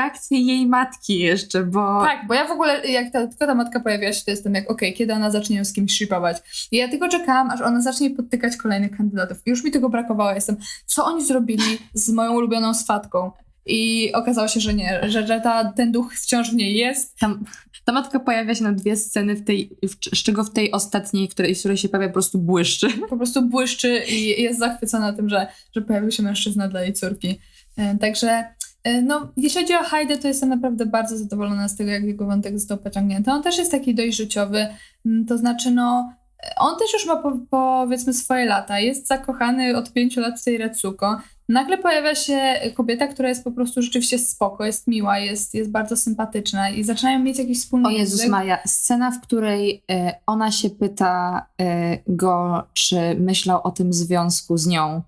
[0.47, 2.01] jej matki jeszcze, bo...
[2.05, 4.70] Tak, bo ja w ogóle, jak ta, tylko ta matka pojawiła się, to jestem jak,
[4.70, 6.68] okej, kiedy ona zacznie ją z kimś shipować.
[6.70, 9.39] I ja tylko czekałam, aż ona zacznie podtykać kolejnych kandydatów.
[9.47, 10.31] I już mi tego brakowało.
[10.31, 10.57] Jestem,
[10.87, 13.31] co oni zrobili z moją ulubioną swatką?
[13.67, 17.19] I okazało się, że nie, że, że ta, ten duch wciąż w niej jest.
[17.19, 17.45] Tam,
[17.85, 21.29] ta matka pojawia się na dwie sceny, w tej, w, z czego w tej ostatniej,
[21.29, 22.89] której, z której się pojawia, po prostu błyszczy.
[23.11, 27.39] Po prostu błyszczy i jest zachwycona tym, że, że pojawił się mężczyzna dla jej córki.
[27.77, 28.45] E, Także
[28.85, 32.27] e, no, jeśli chodzi o Hyde, to jestem naprawdę bardzo zadowolona z tego, jak jego
[32.27, 33.31] wątek został pociągnięty.
[33.31, 34.67] On też jest taki dość życiowy,
[35.07, 36.13] mm, to znaczy no,
[36.57, 40.59] on też już ma po, powiedzmy swoje lata, jest zakochany od pięciu lat w tej
[40.59, 41.20] Retsuko.
[41.49, 45.97] Nagle pojawia się kobieta, która jest po prostu rzeczywiście spoko, jest miła, jest, jest bardzo
[45.97, 48.30] sympatyczna i zaczynają mieć jakiś wspólny O Jezus język.
[48.30, 54.57] Maja, scena, w której e, ona się pyta e, go, czy myślał o tym związku
[54.57, 55.03] z nią,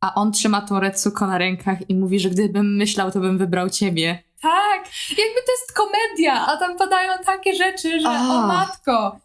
[0.00, 3.70] a on trzyma tą Retsuko na rękach i mówi, że gdybym myślał, to bym wybrał
[3.70, 4.22] ciebie.
[4.42, 8.44] Tak, jakby to jest komedia, a tam padają takie rzeczy, że A.
[8.44, 9.16] o matko.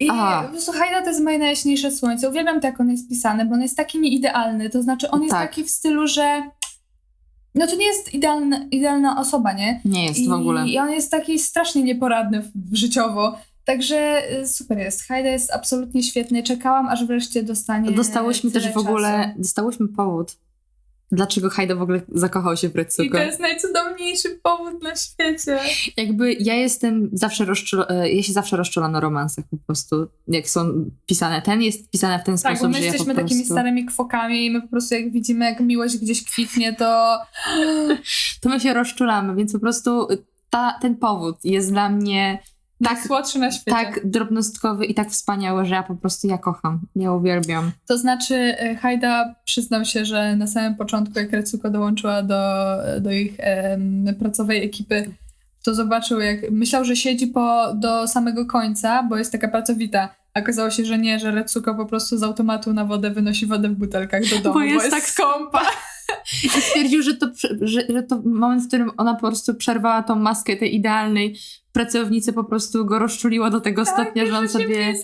[0.00, 0.42] I A.
[0.42, 2.28] po prostu Hajda to jest moje najjaśniejsze słońce.
[2.28, 4.70] Uwielbiam to, jak on jest pisany, bo on jest taki nieidealny.
[4.70, 5.48] To znaczy, on jest Tak.
[5.50, 6.42] taki w stylu, że
[7.54, 9.80] no to nie jest idealna, idealna osoba, nie?
[9.84, 10.68] Nie jest I, w ogóle.
[10.68, 13.38] I on jest taki strasznie nieporadny w- życiowo.
[13.64, 15.08] Także y, super jest.
[15.08, 16.42] Hajda jest absolutnie świetny.
[16.42, 17.90] Czekałam, aż wreszcie dostanie.
[17.90, 19.38] Dostałyśmy też w ogóle, czasu.
[19.38, 20.36] dostałyśmy powód,
[21.12, 23.18] dlaczego Haida w ogóle zakochał się w I Retsuko.
[23.18, 25.58] to jest najcudowniejszy powód na świecie.
[25.96, 30.90] Jakby ja jestem zawsze rozczulona, ja się zawsze rozczulam na romansach po prostu, jak są
[31.06, 31.42] pisane.
[31.42, 33.28] Ten jest pisany w ten Tak, bo sposób, my że ja po jesteśmy prostu...
[33.28, 37.18] takimi starymi kwokami i my po prostu jak widzimy, jak miłość gdzieś kwitnie, to
[38.40, 40.08] To my się rozczulamy, więc po prostu
[40.50, 42.42] ta, ten powód jest dla mnie
[42.84, 43.70] tak, najsłodszy na świecie.
[43.70, 47.72] tak drobnostkowy i tak wspaniały, że ja po prostu ja kocham, ja uwielbiam.
[47.86, 53.12] To znaczy e, Hajda przyznał się, że na samym początku, jak Retsuko dołączyła do, do
[53.12, 55.10] ich em, pracowej ekipy,
[55.64, 60.08] to zobaczył, jak myślał, że siedzi po, do samego końca, bo jest taka pracowita.
[60.34, 63.68] A okazało się, że nie, że Retsuko po prostu z automatu na wodę wynosi wodę
[63.68, 65.62] w butelkach do domu, bo jest, tak skąpa.
[66.44, 67.26] I stwierdził, że to,
[67.60, 71.36] że, że to moment, w którym ona po prostu przerwała tą maskę tej idealnej
[71.72, 74.94] pracownicy, po prostu go rozczuliło do tego stopnia, że on Tak, sobie.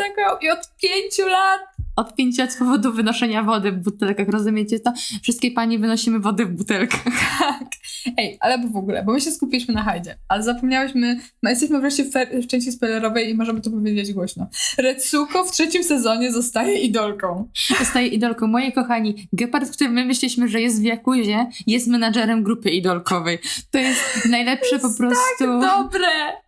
[0.43, 1.61] I od pięciu lat
[1.97, 4.93] od pięciu lat z powodu wynoszenia wody w butelkach, rozumiecie to?
[5.23, 7.05] Wszystkie panie wynosimy wodę w butelkach.
[7.39, 7.69] Tak.
[8.17, 11.81] Ej, ale bo w ogóle, bo my się skupiliśmy na Hajdzie, ale zapomniałyśmy, no jesteśmy
[11.81, 12.11] wreszcie w,
[12.43, 14.47] w części spoilerowej i możemy to powiedzieć głośno.
[14.79, 17.49] Retsuko w trzecim sezonie zostaje idolką.
[17.79, 18.47] Zostaje idolką.
[18.47, 23.39] Moi kochani, Gepard, który my myśleliśmy, że jest w Jakuzie, jest menadżerem grupy idolkowej.
[23.71, 26.46] To jest najlepsze po prostu Dobre!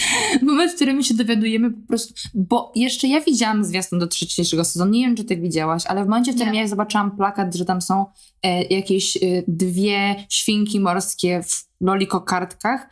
[0.42, 4.90] moment, w którym się dowiadujemy po prostu, bo jeszcze ja widziałam zwiastun do trzeciego sezonu,
[4.90, 6.60] nie wiem, czy ty widziałaś, ale w momencie, w którym Nie.
[6.60, 8.06] ja zobaczyłam plakat, że tam są
[8.42, 12.88] e, jakieś e, dwie świnki morskie w lolikokardkach,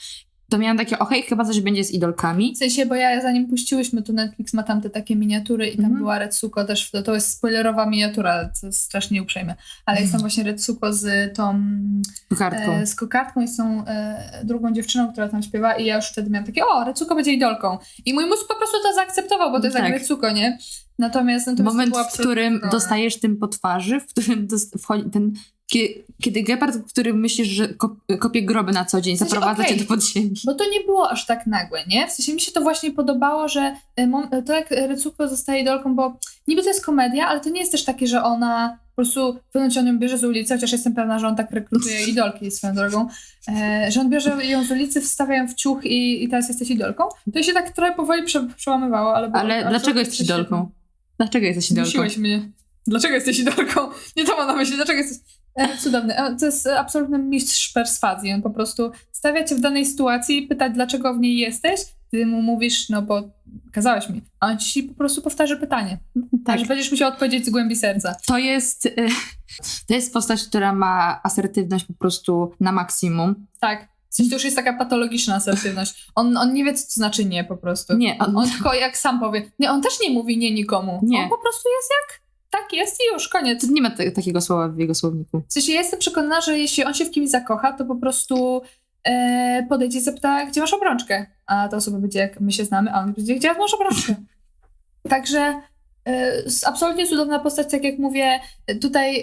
[0.50, 2.54] to miałam takie, okej, chyba coś będzie z idolkami.
[2.54, 5.84] W sensie, bo ja zanim puściłyśmy, to Netflix ma tam te takie miniatury i tam
[5.84, 5.98] Mhm.
[6.00, 9.54] była Retsuko też, to, to jest spoilerowa miniatura, co jest strasznie uprzejme,
[9.86, 11.62] ale jest tam właśnie Retsuko z tą
[12.38, 12.72] Kartką.
[12.72, 16.06] e, z kokardką i z tą e, drugą dziewczyną, która tam śpiewa i ja już
[16.06, 17.78] wtedy miałam takie, o, Retsuko będzie idolką.
[18.06, 19.84] I mój mózg po prostu to zaakceptował, bo to jest Tak.
[19.88, 20.58] jak Retsuko, nie?
[20.98, 24.48] Natomiast, natomiast to Moment, w którym dostajesz tym po twarzy, w którym
[25.12, 25.32] ten.
[25.72, 29.62] Kie- Kiedy Gepard, w którym myślisz, że kop, kopie groby na co dzień, sensie, zaprowadza
[29.62, 29.78] okej.
[29.78, 30.34] cię do podziemi.
[30.44, 32.08] Bo to nie było aż tak nagłe, nie?
[32.08, 35.94] W sensie mi się to właśnie podobało, że e, mom- to jak Retsuko zostaje idolką,
[35.94, 36.16] bo
[36.48, 39.78] niby to jest komedia, ale to nie jest też takie, że ona po prostu w
[39.78, 43.08] on ją bierze z ulicy, chociaż jestem pewna, że on tak rekrutuje idolki swoją drogą,
[43.48, 46.70] e, że on bierze ją z ulicy, wstawia ją w ciuch i, i teraz jesteś
[46.70, 47.04] idolką.
[47.34, 49.30] To się tak trochę powoli prze, przełamywało, ale...
[49.32, 50.70] Ale dlaczego jesteś idolką?
[51.16, 51.90] Dlaczego jesteś idolką?
[51.90, 52.50] Zmusiłeś mnie.
[52.86, 53.80] Dlaczego jesteś idolką?
[54.16, 55.18] Nie to mam na myśli, dlaczego jesteś...
[55.60, 56.16] E, cudowny.
[56.16, 58.32] E, To jest absolutny mistrz perswazji.
[58.32, 61.80] On po prostu stawia cię w danej sytuacji i pyta, dlaczego w niej jesteś.
[62.10, 63.22] Ty mu mówisz, no bo
[63.72, 64.22] kazałeś mi.
[64.40, 65.98] A on ci po prostu powtarza pytanie.
[66.44, 66.56] Tak.
[66.60, 68.14] Aż będziesz musiał odpowiedzieć z głębi serca.
[68.26, 68.92] To jest, y,
[69.88, 73.46] to jest postać, która ma asertywność po prostu na maksimum.
[73.60, 73.88] Tak.
[74.08, 76.06] W sensie to już jest taka patologiczna asertywność.
[76.14, 77.96] On, on nie wie, co to znaczy nie po prostu.
[77.96, 79.50] Nie, on, On tylko jak sam powie.
[79.58, 81.00] Nie, on też nie mówi nie nikomu.
[81.02, 81.18] Nie.
[81.22, 82.20] On po prostu jest jak
[82.50, 83.68] tak jest i już, koniec.
[83.68, 85.42] nie ma te, takiego słowa w jego słowniku.
[85.48, 88.62] W sensie ja jestem przekonana, że jeśli on się w kimś zakocha, to po prostu
[89.04, 91.26] e, podejdzie i zapyta, gdzie masz obrączkę.
[91.46, 94.14] A ta osoba będzie, jak my się znamy, a on będzie, gdzie masz obrączkę.
[95.08, 95.60] Także
[96.66, 98.40] Absolutnie cudowna postać, tak jak mówię,
[98.80, 99.22] tutaj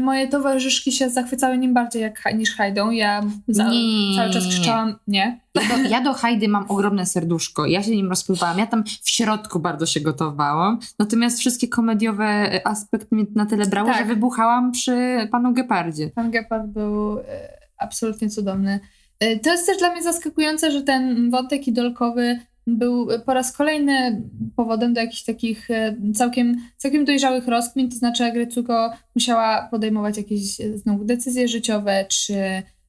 [0.00, 2.90] moje towarzyszki się zachwycały nim bardziej jak, niż Hajdą.
[2.90, 3.70] Ja za,
[4.16, 5.40] cały czas krzyczałam nie.
[5.54, 7.66] Ja do, ja do Hajdy mam ogromne serduszko.
[7.66, 8.58] Ja się nim rozpływałam.
[8.58, 10.78] Ja tam w środku bardzo się gotowałam.
[10.98, 13.98] Natomiast wszystkie komediowe aspekty mnie na tyle brały, Tak.
[13.98, 16.10] że wybuchałam przy panu Gepardzie.
[16.14, 17.22] Pan Gepard był e,
[17.78, 18.80] absolutnie cudowny.
[19.20, 24.22] E, To jest też dla mnie zaskakujące, że ten wątek idolkowy był po raz kolejny
[24.56, 30.60] powodem do jakichś takich e, całkiem, całkiem dojrzałych rozkmin, to znaczy Agrecuko musiała podejmować jakieś
[30.60, 32.34] e, znowu decyzje życiowe, czy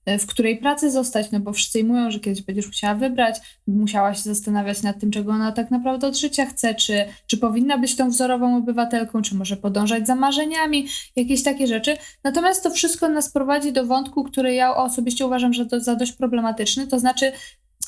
[0.05, 4.13] e, w której pracy zostać, no bo wszyscy mówią, że kiedyś będziesz musiała wybrać, musiała
[4.13, 7.95] się zastanawiać nad tym, czego ona tak naprawdę od życia chce, czy, czy powinna być
[7.95, 11.97] tą wzorową obywatelką, czy może podążać za marzeniami, jakieś takie rzeczy.
[12.23, 16.11] Natomiast to wszystko nas prowadzi do wątku, który ja osobiście uważam, że to za dość
[16.11, 17.31] problematyczny, to znaczy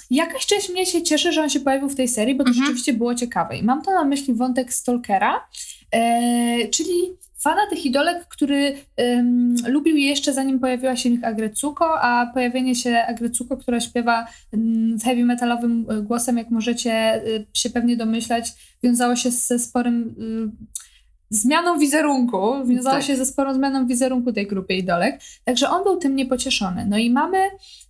[0.09, 2.65] jakaś część mnie się cieszy, że on się pojawił w tej serii, bo to Mhm.
[2.65, 3.57] rzeczywiście było ciekawe.
[3.57, 5.47] I mam to na myśli wątek Stalkera,
[5.91, 6.93] e, czyli
[7.43, 12.25] fana tych idolek, który em, lubił je jeszcze zanim pojawiła się w nich Agrecuko, a
[12.33, 14.27] pojawienie się Agrecuko, która śpiewa
[14.95, 17.21] z heavy metalowym e, głosem, jak możecie e,
[17.53, 18.51] się pewnie domyślać,
[18.83, 20.79] wiązało się ze sporym y,
[21.29, 23.05] zmianą wizerunku, wiązało Tak.
[23.05, 26.85] się ze sporą zmianą wizerunku tej grupy idolek, także on był tym niepocieszony.
[26.89, 27.49] No i mamy, e,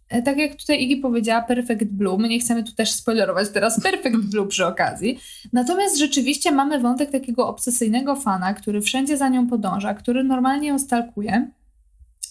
[0.10, 4.18] tak jak tutaj Iggy powiedziała, Perfect Blue, my nie chcemy tu też spoilerować teraz Perfect
[4.18, 5.20] Blue przy okazji,
[5.54, 10.80] natomiast rzeczywiście mamy wątek takiego obsesyjnego fana, który wszędzie za nią podąża, który normalnie ją
[10.80, 11.52] stalkuje.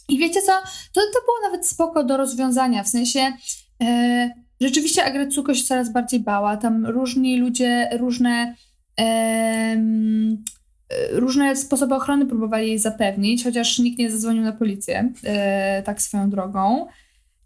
[0.09, 0.53] I wiecie co,
[0.93, 3.33] to, to było nawet spoko do rozwiązania, w sensie
[3.83, 8.55] e, rzeczywiście Agrecuko się coraz bardziej bała, tam różni ludzie, różne
[9.01, 9.77] e,
[11.11, 16.31] różne sposoby ochrony próbowali jej zapewnić, chociaż nikt nie zadzwonił na policję, e, tak swoją
[16.31, 16.87] drogą.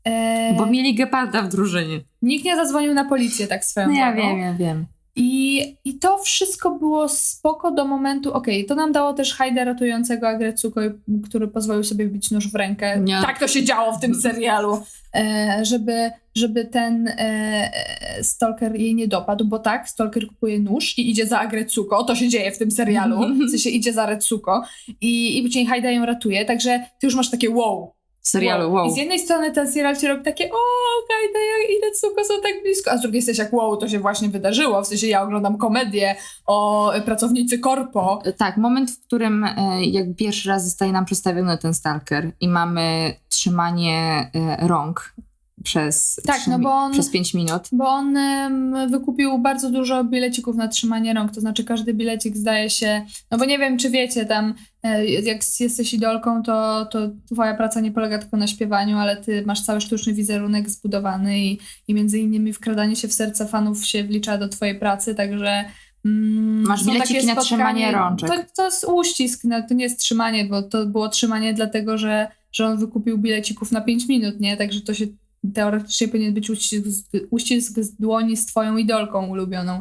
[0.04, 2.00] E, Bo mieli Geparda w drużynie.
[2.22, 4.86] Nikt nie zadzwonił na policję, tak swoją No ja wiem, ja wiem.
[5.16, 10.28] I, I to wszystko było spoko do momentu, okej, to nam dało też Hajda ratującego
[10.28, 10.80] Agrecuko,
[11.24, 13.00] który pozwolił sobie wbić nóż w rękę.
[13.00, 13.22] Nie.
[13.22, 14.82] Tak to się działo w tym serialu.
[15.14, 17.70] E, żeby, żeby ten e,
[18.22, 22.28] stalker jej nie dopadł, bo tak, stalker kupuje nóż i idzie za Agrecuko, to się
[22.28, 24.62] dzieje w tym serialu, w sensie idzie za Retsuko
[25.00, 27.92] i, i później Hajda ją ratuje, także ty już masz takie wow,
[28.22, 28.86] serialu, wow.
[28.86, 30.56] i z jednej strony ten serial ci robi takie, o,
[31.08, 31.38] Kajda
[31.72, 34.82] i Retsuko są tak blisko, a z drugiej jesteś jak, wow, to się właśnie wydarzyło.
[34.82, 36.16] W sensie ja oglądam komedię
[36.46, 38.22] o pracownicy korpo.
[38.36, 43.14] Tak, moment, w którym e, jakby pierwszy raz zostaje nam przedstawiony ten stalker i mamy
[43.28, 45.14] trzymanie e, rąk
[45.64, 47.62] przez, Tak, no bo on- przez 5 minut.
[47.72, 52.70] Bo on em, wykupił bardzo dużo bilecików na trzymanie rąk, to znaczy każdy bilecik zdaje
[52.70, 54.54] się, no bo nie wiem, czy wiecie, tam
[55.22, 56.98] jak jesteś idolką, to, to
[57.32, 61.58] twoja praca nie polega tylko na śpiewaniu, ale ty masz cały sztuczny wizerunek zbudowany i,
[61.88, 65.64] i między innymi wkradanie się w serce fanów się wlicza do twojej pracy, także
[66.04, 68.28] mm, Masz bileciki takie na trzymanie rączek.
[68.28, 72.28] To, to jest uścisk, no, to nie jest trzymanie, bo to było trzymanie dlatego, że,
[72.52, 74.56] że on wykupił bilecików na 5 minut, nie?
[74.56, 75.06] Także to się
[75.54, 76.84] teoretycznie powinien być uścisk,
[77.30, 79.80] uścisk z dłoni z twoją idolką ulubioną.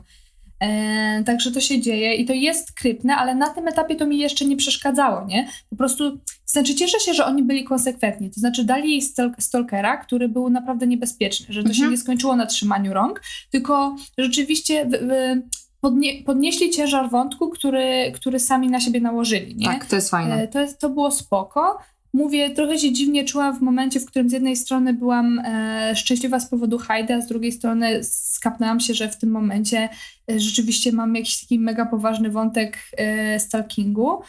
[0.61, 4.17] E, także to się dzieje i to jest krypne, ale na tym etapie to mi
[4.17, 5.47] jeszcze nie przeszkadzało, nie?
[5.69, 9.97] Po prostu, znaczy cieszę się, że oni byli konsekwentni, to znaczy dali jej stal- stalkera,
[9.97, 11.91] który był naprawdę niebezpieczny, że to się Mhm.
[11.91, 15.41] nie skończyło na trzymaniu rąk, tylko rzeczywiście w, w,
[15.81, 19.65] podnie, podnieśli ciężar wątku, który, który sami na siebie nałożyli, nie?
[19.65, 20.35] Tak, to jest fajne.
[20.43, 21.77] E, To, jest, to było spoko.
[22.13, 26.39] Mówię, trochę się dziwnie czułam w momencie, w którym z jednej strony byłam e, szczęśliwa
[26.39, 29.89] z powodu Hajda, a z drugiej strony skapnęłam się, że w tym momencie
[30.31, 34.21] e, rzeczywiście mam jakiś taki mega poważny wątek e, stalkingu,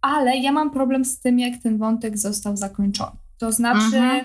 [0.00, 3.16] ale ja mam problem z tym, jak ten wątek został zakończony.
[3.38, 4.24] To znaczy, Mhm.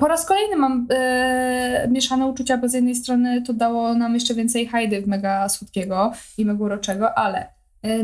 [0.00, 4.34] po raz kolejny mam e, mieszane uczucia, bo z jednej strony to dało nam jeszcze
[4.34, 7.46] więcej Hajdy w mega słodkiego i mega uroczego, ale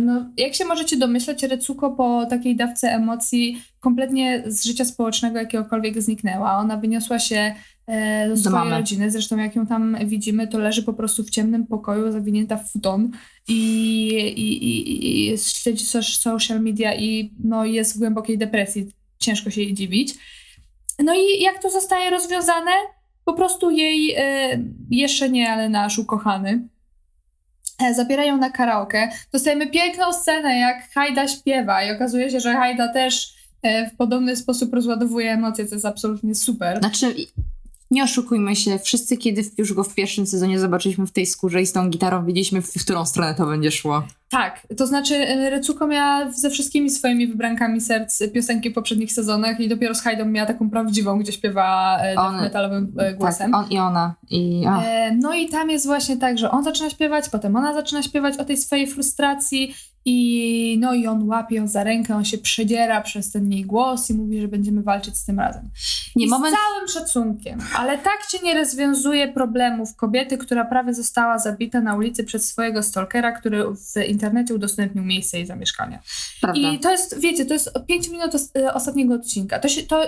[0.00, 6.02] no, jak się możecie domyśleć, Recuko po takiej dawce emocji kompletnie z życia społecznego jakiegokolwiek
[6.02, 6.58] zniknęła.
[6.58, 7.54] Ona wyniosła się
[7.86, 8.70] e, do swojej mamy.
[8.70, 9.10] rodziny.
[9.10, 13.10] Zresztą jak ją tam widzimy, to leży po prostu w ciemnym pokoju, zawinięta w futon
[13.48, 18.86] i, i, i, i śledzi soc- social media i no, jest w głębokiej depresji.
[19.18, 20.14] Ciężko się jej dziwić.
[21.04, 22.70] No i jak to zostaje rozwiązane?
[23.24, 24.58] Po prostu jej, e,
[24.90, 26.68] jeszcze nie, ale nasz ukochany, e,
[27.94, 29.10] zabierają na karaoke.
[29.32, 34.36] Dostajemy piękną scenę, jak Hajda śpiewa i okazuje się, że Hajda też e, w podobny
[34.36, 36.78] sposób rozładowuje emocje, co jest absolutnie super.
[36.78, 37.14] Znaczy,
[37.90, 41.66] nie oszukujmy się, wszyscy kiedy już go w pierwszym sezonie zobaczyliśmy w tej skórze i
[41.66, 44.02] z tą gitarą, wiedzieliśmy, w, którą stronę to będzie szło.
[44.30, 49.60] Tak, to znaczy e, Recuko miała ze wszystkimi swoimi wybrankami serc piosenki w poprzednich sezonach
[49.60, 53.52] i dopiero z Hajdą miała taką prawdziwą, gdzie śpiewa e, On- metalowym e, głosem.
[53.52, 54.14] Tak, on i ona.
[54.30, 58.02] I, E, no i tam jest właśnie tak, że on zaczyna śpiewać, potem ona zaczyna
[58.02, 59.74] śpiewać o tej swojej frustracji
[60.04, 64.10] I no i on łapie ją za rękę, on się przedziera przez ten jej głos
[64.10, 65.70] i mówi, że będziemy walczyć z tym razem.
[66.16, 70.94] Nie, I moment, z całym szacunkiem, ale tak się nie rozwiązuje problemów kobiety, która prawie
[70.94, 75.98] została zabita na ulicy przez swojego stalkera, który w internecie udostępnił miejsce jej zamieszkania.
[76.40, 76.60] prawda.
[76.60, 79.58] I to jest, wiecie, to jest 5 minut e, ostatniego odcinka.
[79.58, 80.02] To się, to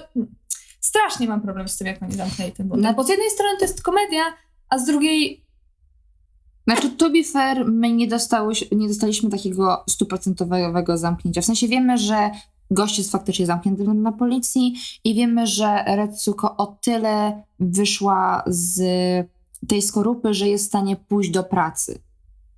[0.81, 2.85] strasznie mam problem z tym, jak oni zamknęli ten wątek.
[2.85, 4.23] Na- Bo z jednej strony to jest komedia,
[4.69, 5.45] a z drugiej
[6.71, 11.41] Znaczy, to be fair, my nie, dostałyś, nie dostaliśmy takiego stuprocentowego zamknięcia.
[11.41, 12.31] W sensie wiemy, że
[12.71, 18.81] gość jest faktycznie zamknięty na policji i wiemy, że Retsuko o tyle wyszła z
[19.69, 21.99] tej skorupy, że jest w stanie pójść do pracy.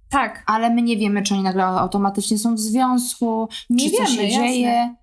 [0.08, 4.02] tak, Ale my nie wiemy, czy oni nagle automatycznie są w związku, Nie czy co
[4.02, 4.48] wiemy, się jasne.
[4.48, 4.94] dzieje.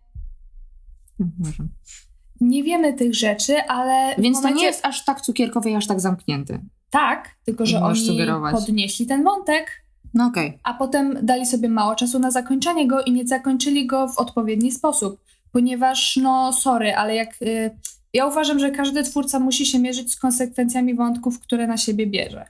[2.41, 5.87] Nie wiemy tych rzeczy, ale Więc to momencie, nie jest aż tak cukierkowy i aż
[5.87, 6.59] tak zamknięty.
[6.89, 8.55] Tak, tylko że możesz oni sugerować.
[8.55, 9.71] podnieśli ten wątek,
[10.13, 10.59] No okej.
[10.63, 14.71] a potem dali sobie mało czasu na zakończenie go i nie zakończyli go w odpowiedni
[14.71, 15.21] sposób.
[15.51, 17.41] Ponieważ, no, sorry, ale jak.
[17.41, 17.71] Y,
[18.13, 22.45] ja uważam, że każdy twórca musi się mierzyć z konsekwencjami wątków, które na siebie bierze.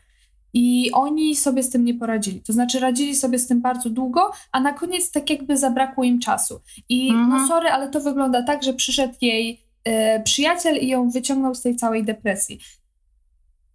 [0.54, 2.42] I oni sobie z tym nie poradzili.
[2.42, 6.20] To znaczy, radzili sobie z tym bardzo długo, a na koniec tak jakby zabrakło im
[6.20, 6.60] czasu.
[6.90, 7.48] I no, Mhm.
[7.48, 9.92] sorry, ale to wygląda tak, że przyszedł jej y,
[10.24, 12.60] przyjaciel i ją wyciągnął z tej całej depresji.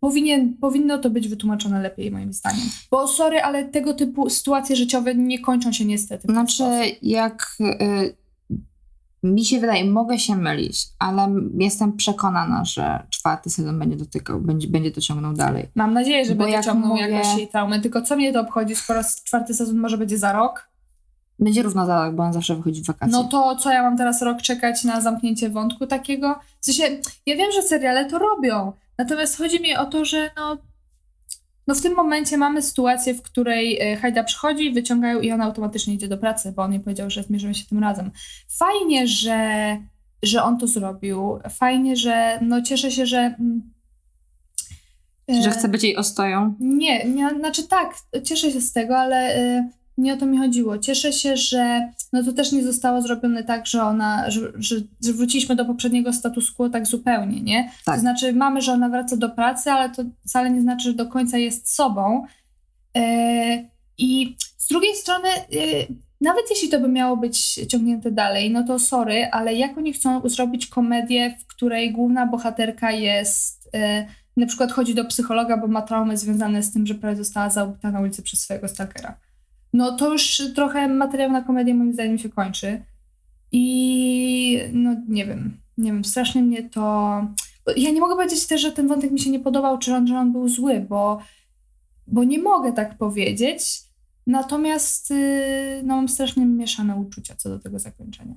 [0.08, 2.66] Powinien, powinno to być wytłumaczone lepiej, moim zdaniem.
[2.90, 6.28] Bo sorry, ale tego typu sytuacje życiowe nie kończą się niestety.
[6.28, 6.64] Znaczy,
[7.02, 8.14] jak y,
[9.22, 14.68] mi się wydaje, mogę się mylić, ale jestem przekonana, że czwarty sezon będzie dotykał, będzie,
[14.68, 15.68] będzie to ciągnął dalej.
[15.74, 17.80] Mam nadzieję, że bo będzie jak ciągnął mówię- jakoś jej traumę.
[17.80, 20.68] Tylko co mnie to obchodzi, skoro czwarty sezon może będzie za rok?
[21.38, 23.12] Będzie równo za rok, bo on zawsze wychodzi w wakacje.
[23.12, 26.38] No to co ja mam teraz rok czekać na zamknięcie wątku takiego?
[26.60, 26.82] W sensie,
[27.26, 30.58] ja wiem, że seriale to robią, natomiast chodzi mi o to, że no,
[31.66, 35.94] no w tym momencie mamy sytuację, w której e, Hajda przychodzi, wyciągają i ona automatycznie
[35.94, 38.10] idzie do pracy, bo on jej powiedział, że zmierzymy się tym razem.
[38.48, 39.76] Fajnie, że,
[40.22, 41.38] że on to zrobił.
[41.50, 43.18] Fajnie, że no cieszę się, że...
[43.18, 43.62] mm,
[45.28, 46.54] Że e, chce być jej ostoją.
[46.60, 49.68] nie, nie, znaczy tak, cieszę się z tego, ale y,
[49.98, 50.78] nie o to mi chodziło.
[50.78, 55.12] Cieszę się, że no to też nie zostało zrobione tak, że ona, że, że, że
[55.12, 57.70] wróciliśmy do poprzedniego status quo tak zupełnie, nie?
[57.84, 57.94] Tak.
[57.94, 61.06] To znaczy mamy, że ona wraca do pracy, ale to wcale nie znaczy, że do
[61.06, 62.26] końca jest sobą.
[62.96, 63.00] Y,
[63.98, 65.86] I z drugiej strony, y,
[66.20, 70.28] nawet jeśli to by miało być ciągnięte dalej, no to sorry, ale jak oni chcą
[70.28, 73.66] zrobić komedię, w której główna bohaterka jest...
[73.66, 77.50] Y, na przykład chodzi do psychologa, bo ma traumy związane z tym, że prawie została
[77.50, 79.16] zabita na ulicy przez swojego stalkera.
[79.74, 82.82] No to już trochę materiał na komedię moim zdaniem się kończy.
[83.52, 86.80] I no nie wiem, nie wiem, strasznie mnie to...
[87.76, 90.18] Ja nie mogę powiedzieć też, że ten wątek mi się nie podobał, czy on, że
[90.18, 91.18] on był zły, bo,
[92.06, 93.82] bo nie mogę tak powiedzieć.
[94.26, 98.34] Natomiast yy, no, mam strasznie mieszane uczucia co do tego zakończenia.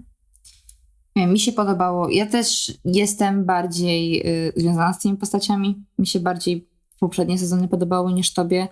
[1.16, 2.10] Mi się podobało.
[2.10, 5.86] Ja też jestem bardziej y, związana z tymi postaciami.
[6.00, 6.68] Mi się bardziej
[7.00, 8.68] poprzednie sezony podobały niż tobie.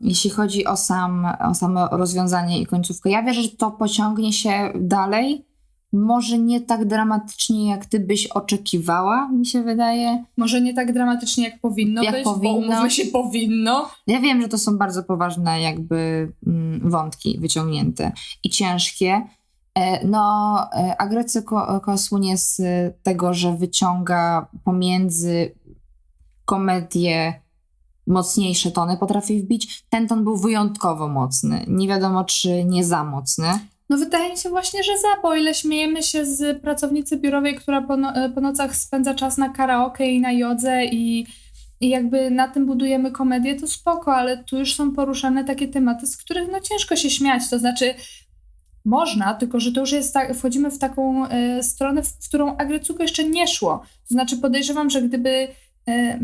[0.00, 4.72] Jeśli chodzi o, sam, o samo rozwiązanie i końcówkę, ja wierzę, że to pociągnie się
[4.80, 5.46] dalej.
[5.92, 10.24] Może nie tak dramatycznie, jak ty byś oczekiwała, mi się wydaje.
[10.36, 12.82] Może nie tak dramatycznie, jak powinno Jak być, powinno.
[12.82, 13.90] bo się powinno.
[14.06, 18.12] Ja wiem, że to są bardzo poważne jakby mm, wątki wyciągnięte
[18.44, 19.22] i ciężkie.
[19.74, 22.62] E, No, e, Agrecyko słynie z
[23.02, 25.54] tego, że wyciąga pomiędzy
[26.44, 27.43] komedię
[28.06, 29.84] mocniejsze tony potrafi wbić.
[29.90, 31.64] Ten ton był wyjątkowo mocny.
[31.68, 33.48] Nie wiadomo, czy nie za mocny.
[33.90, 37.82] No wydaje mi się właśnie, że za, bo ile śmiejemy się z pracownicy biurowej, która
[37.82, 41.26] po, no, po nocach spędza czas na karaoke i na jodze i,
[41.80, 46.06] i jakby na tym budujemy komedię, to spoko, ale tu już są poruszane takie tematy,
[46.06, 47.94] z których no ciężko się śmiać, to znaczy
[48.84, 53.02] można, tylko że to już jest tak, wchodzimy w taką e, stronę, w, którą Agrecuko
[53.02, 53.82] jeszcze nie szło.
[54.08, 55.48] To znaczy podejrzewam, że gdyby,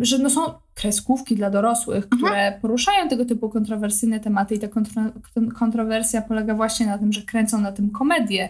[0.01, 0.41] że no są
[0.75, 5.03] kreskówki dla dorosłych, które poruszają tego typu kontrowersyjne tematy i ta kontro,
[5.35, 8.49] kon- kontrowersja polega właśnie na tym, że kręcą na tym komedię.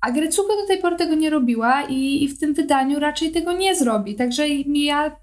[0.00, 3.52] A Grecuko do tej pory tego nie robiła i, i w tym wydaniu raczej tego
[3.52, 4.14] nie zrobi.
[4.14, 5.16] Także ja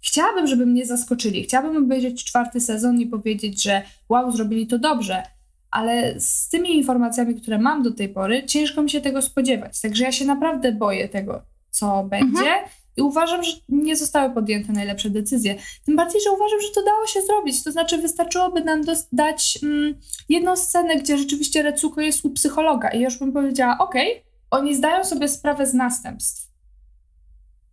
[0.00, 1.42] chciałabym, żeby mnie zaskoczyli.
[1.42, 5.22] Chciałabym obejrzeć czwarty sezon i powiedzieć, że wow, zrobili to dobrze.
[5.70, 9.80] Ale z tymi informacjami, które mam do tej pory, ciężko mi się tego spodziewać.
[9.80, 12.50] Także ja się naprawdę boję tego, co będzie.
[12.96, 15.56] I uważam, że nie zostały podjęte najlepsze decyzje.
[15.84, 17.64] Tym bardziej, że uważam, że to dało się zrobić.
[17.64, 18.82] To znaczy, wystarczyłoby nam
[19.12, 19.94] dać mm,
[20.28, 22.88] jedną scenę, gdzie rzeczywiście Recuko jest u psychologa.
[22.88, 26.46] I już bym powiedziała, okej, oni zdają sobie sprawę z następstw.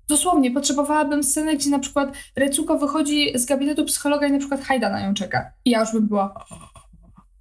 [0.08, 4.90] Dosłownie, potrzebowałabym scenę, gdzie na przykład Recuko wychodzi z gabinetu psychologa i na przykład Hajda
[4.90, 5.54] na nią czeka.
[5.66, 6.46] I ja już bym była...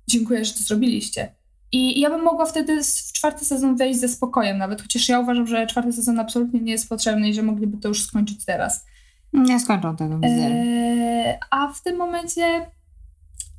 [0.08, 1.34] dziękuję, że to zrobiliście.
[1.72, 5.46] I ja bym mogła wtedy w czwarty sezon wejść ze spokojem nawet, chociaż ja uważam,
[5.46, 8.86] że czwarty sezon absolutnie nie jest potrzebny i że mogliby to już skończyć teraz.
[9.32, 10.46] Nie skończą tego, widzę.
[10.46, 12.66] Eee, a w tym momencie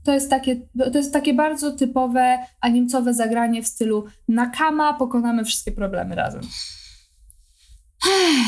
[0.03, 0.55] to jest, takie,
[0.91, 6.41] to jest takie bardzo typowe animcowe zagranie w stylu Nakama, pokonamy wszystkie problemy razem.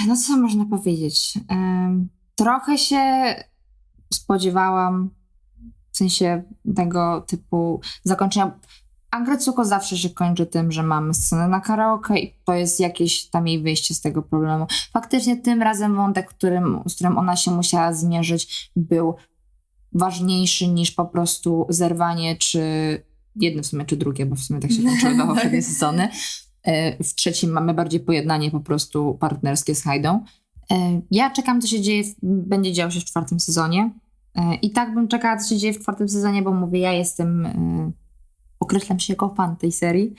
[0.08, 1.34] No co można powiedzieć?
[1.50, 3.36] Em, trochę się
[4.14, 5.10] spodziewałam
[5.92, 6.44] w sensie
[6.76, 8.60] tego typu zakończenia.
[9.16, 13.48] Angretsuko zawsze się kończy tym, że mamy scenę na karaoke i to jest jakieś tam
[13.48, 14.68] jej wyjście z tego problemu.
[14.94, 19.16] Faktycznie tym razem wątek, którym, z którym ona się musiała zmierzyć, był
[19.94, 22.62] ważniejszy niż po prostu zerwanie, czy
[23.36, 26.10] jedno w sumie, czy drugie, bo w sumie tak się kończyły do poprzednie sezony.
[26.64, 30.24] E, W trzecim mamy bardziej pojednanie po prostu partnerskie z Hajdą.
[30.72, 33.94] E, Ja czekam, co się dzieje, będzie działo się w czwartym sezonie.
[34.36, 37.48] E, I tak bym czekała, co się dzieje w czwartym sezonie, bo mówię, ja jestem,
[38.60, 40.16] określam się jako fan tej serii,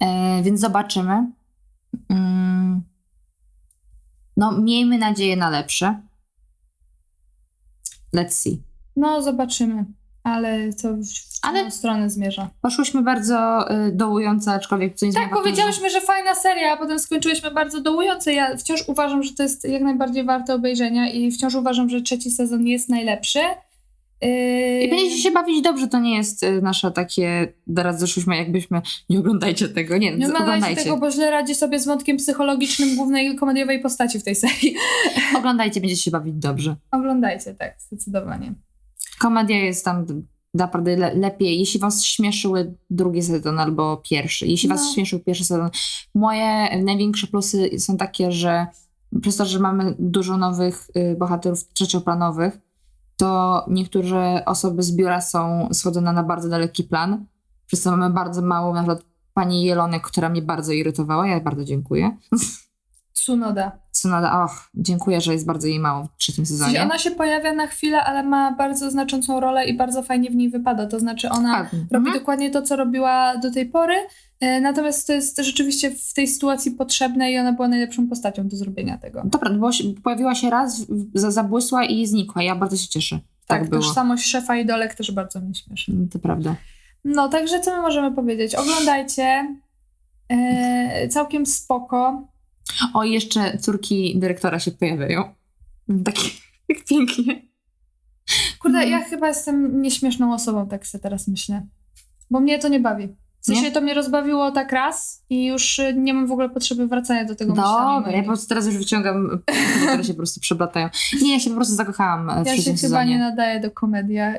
[0.00, 1.32] E, więc zobaczymy.
[2.08, 2.82] Mm.
[4.36, 6.00] No, miejmy nadzieję na lepsze.
[8.16, 8.62] Let's see.
[8.96, 9.84] No, zobaczymy.
[10.22, 11.02] Ale to w,
[11.42, 12.50] Ale- stronę zmierza.
[12.60, 17.50] Poszłyśmy bardzo y, dołująco, aczkolwiek co nie Tak, powiedziałyśmy, że fajna seria, a potem skończyłyśmy
[17.50, 18.32] bardzo dołujące.
[18.32, 22.30] Ja wciąż uważam, że to jest jak najbardziej warte obejrzenia i wciąż uważam, że trzeci
[22.30, 23.40] sezon jest najlepszy.
[24.22, 24.82] Yy...
[24.82, 29.18] I będziecie się bawić dobrze, to nie jest y, nasze takie, teraz zeszłyśmy jakbyśmy, nie
[29.18, 33.80] oglądajcie tego, nie, Nie oglądajcie tego, bo źle radzi sobie z wątkiem psychologicznym głównej komediowej
[33.80, 34.76] postaci w tej serii.
[35.38, 36.76] Oglądajcie, będziecie się bawić dobrze.
[36.90, 38.54] Oglądajcie, tak, zdecydowanie.
[39.18, 40.06] Komedia jest tam
[40.54, 44.92] naprawdę le- lepiej, jeśli was śmieszyły drugi sezon albo pierwszy, jeśli was No.
[44.94, 45.70] śmieszył pierwszy sezon.
[46.14, 48.66] Moje największe plusy są takie, że
[49.20, 52.58] przez to, że mamy dużo nowych y, bohaterów trzecioplanowych,
[53.22, 57.26] to niektóre osoby z biura są schodzone na bardzo daleki plan.
[57.66, 59.02] Przez to mamy bardzo mało, na przykład
[59.34, 62.16] pani Jelonek, która mnie bardzo irytowała, ja bardzo dziękuję.
[63.12, 63.72] Tsunoda.
[63.90, 66.82] Tsunada, och, dziękuję, że jest bardzo jej mało w trzecim sezonie.
[66.82, 70.50] ona się pojawia na chwilę, ale ma bardzo znaczącą rolę i bardzo fajnie w niej
[70.50, 70.86] wypada.
[70.86, 72.18] To znaczy ona Tak, robi mhm.
[72.18, 73.94] dokładnie to, co robiła do tej pory,
[74.60, 78.98] natomiast to jest rzeczywiście w tej sytuacji potrzebne i ona była najlepszą postacią do zrobienia
[78.98, 79.22] tego.
[79.32, 82.42] To prawda, bo się, pojawiła się raz, zabłysła i znikła.
[82.42, 83.20] Ja bardzo się cieszę.
[83.46, 83.82] Tak, Tak, było.
[83.82, 85.92] tożsamość szefa i dolek też bardzo mnie śmieszy.
[86.12, 86.56] To prawda.
[87.04, 88.54] No, także co my możemy powiedzieć?
[88.54, 89.56] Oglądajcie.
[90.28, 92.28] E, całkiem spoko.
[92.94, 95.34] O, jeszcze córki dyrektora się pojawiają.
[96.04, 96.22] Takie
[96.68, 97.42] tak pięknie.
[98.62, 98.90] Kurde, Mhm.
[98.90, 101.66] ja chyba jestem nieśmieszną osobą, tak sobie teraz myślę.
[102.30, 103.08] Bo mnie to nie bawi.
[103.42, 103.72] W sensie Nie?
[103.72, 107.34] to mnie rozbawiło tak raz i już y, nie mam w ogóle potrzeby wracania do
[107.34, 107.52] tego.
[107.54, 109.42] Dobra, ja po prostu teraz już wyciągam,
[109.86, 110.88] które się po prostu przeplatają.
[111.22, 113.10] Nie, ja się po prostu zakochałam e, w Ja się trzecim chyba sezonie.
[113.10, 114.14] nie nadaję do komedii.
[114.14, 114.38] ja-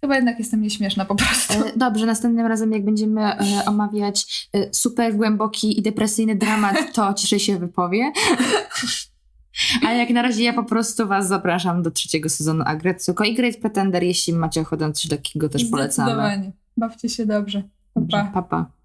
[0.00, 1.54] Chyba jednak jestem nieśmieszna po prostu.
[1.54, 7.14] E, Dobrze, następnym razem jak będziemy e, omawiać e, super głęboki i depresyjny dramat, to
[7.18, 8.12] ciszej się wypowie.
[9.86, 13.56] A jak na razie ja po prostu was zapraszam do trzeciego sezonu Agretsuko i Great
[13.56, 16.08] Pretender, jeśli macie ochotę coś takiego też polecamy.
[16.10, 16.52] Zdecydowanie.
[16.76, 17.62] Bawcie się dobrze.
[17.96, 18.75] Dobrze, pa, pa.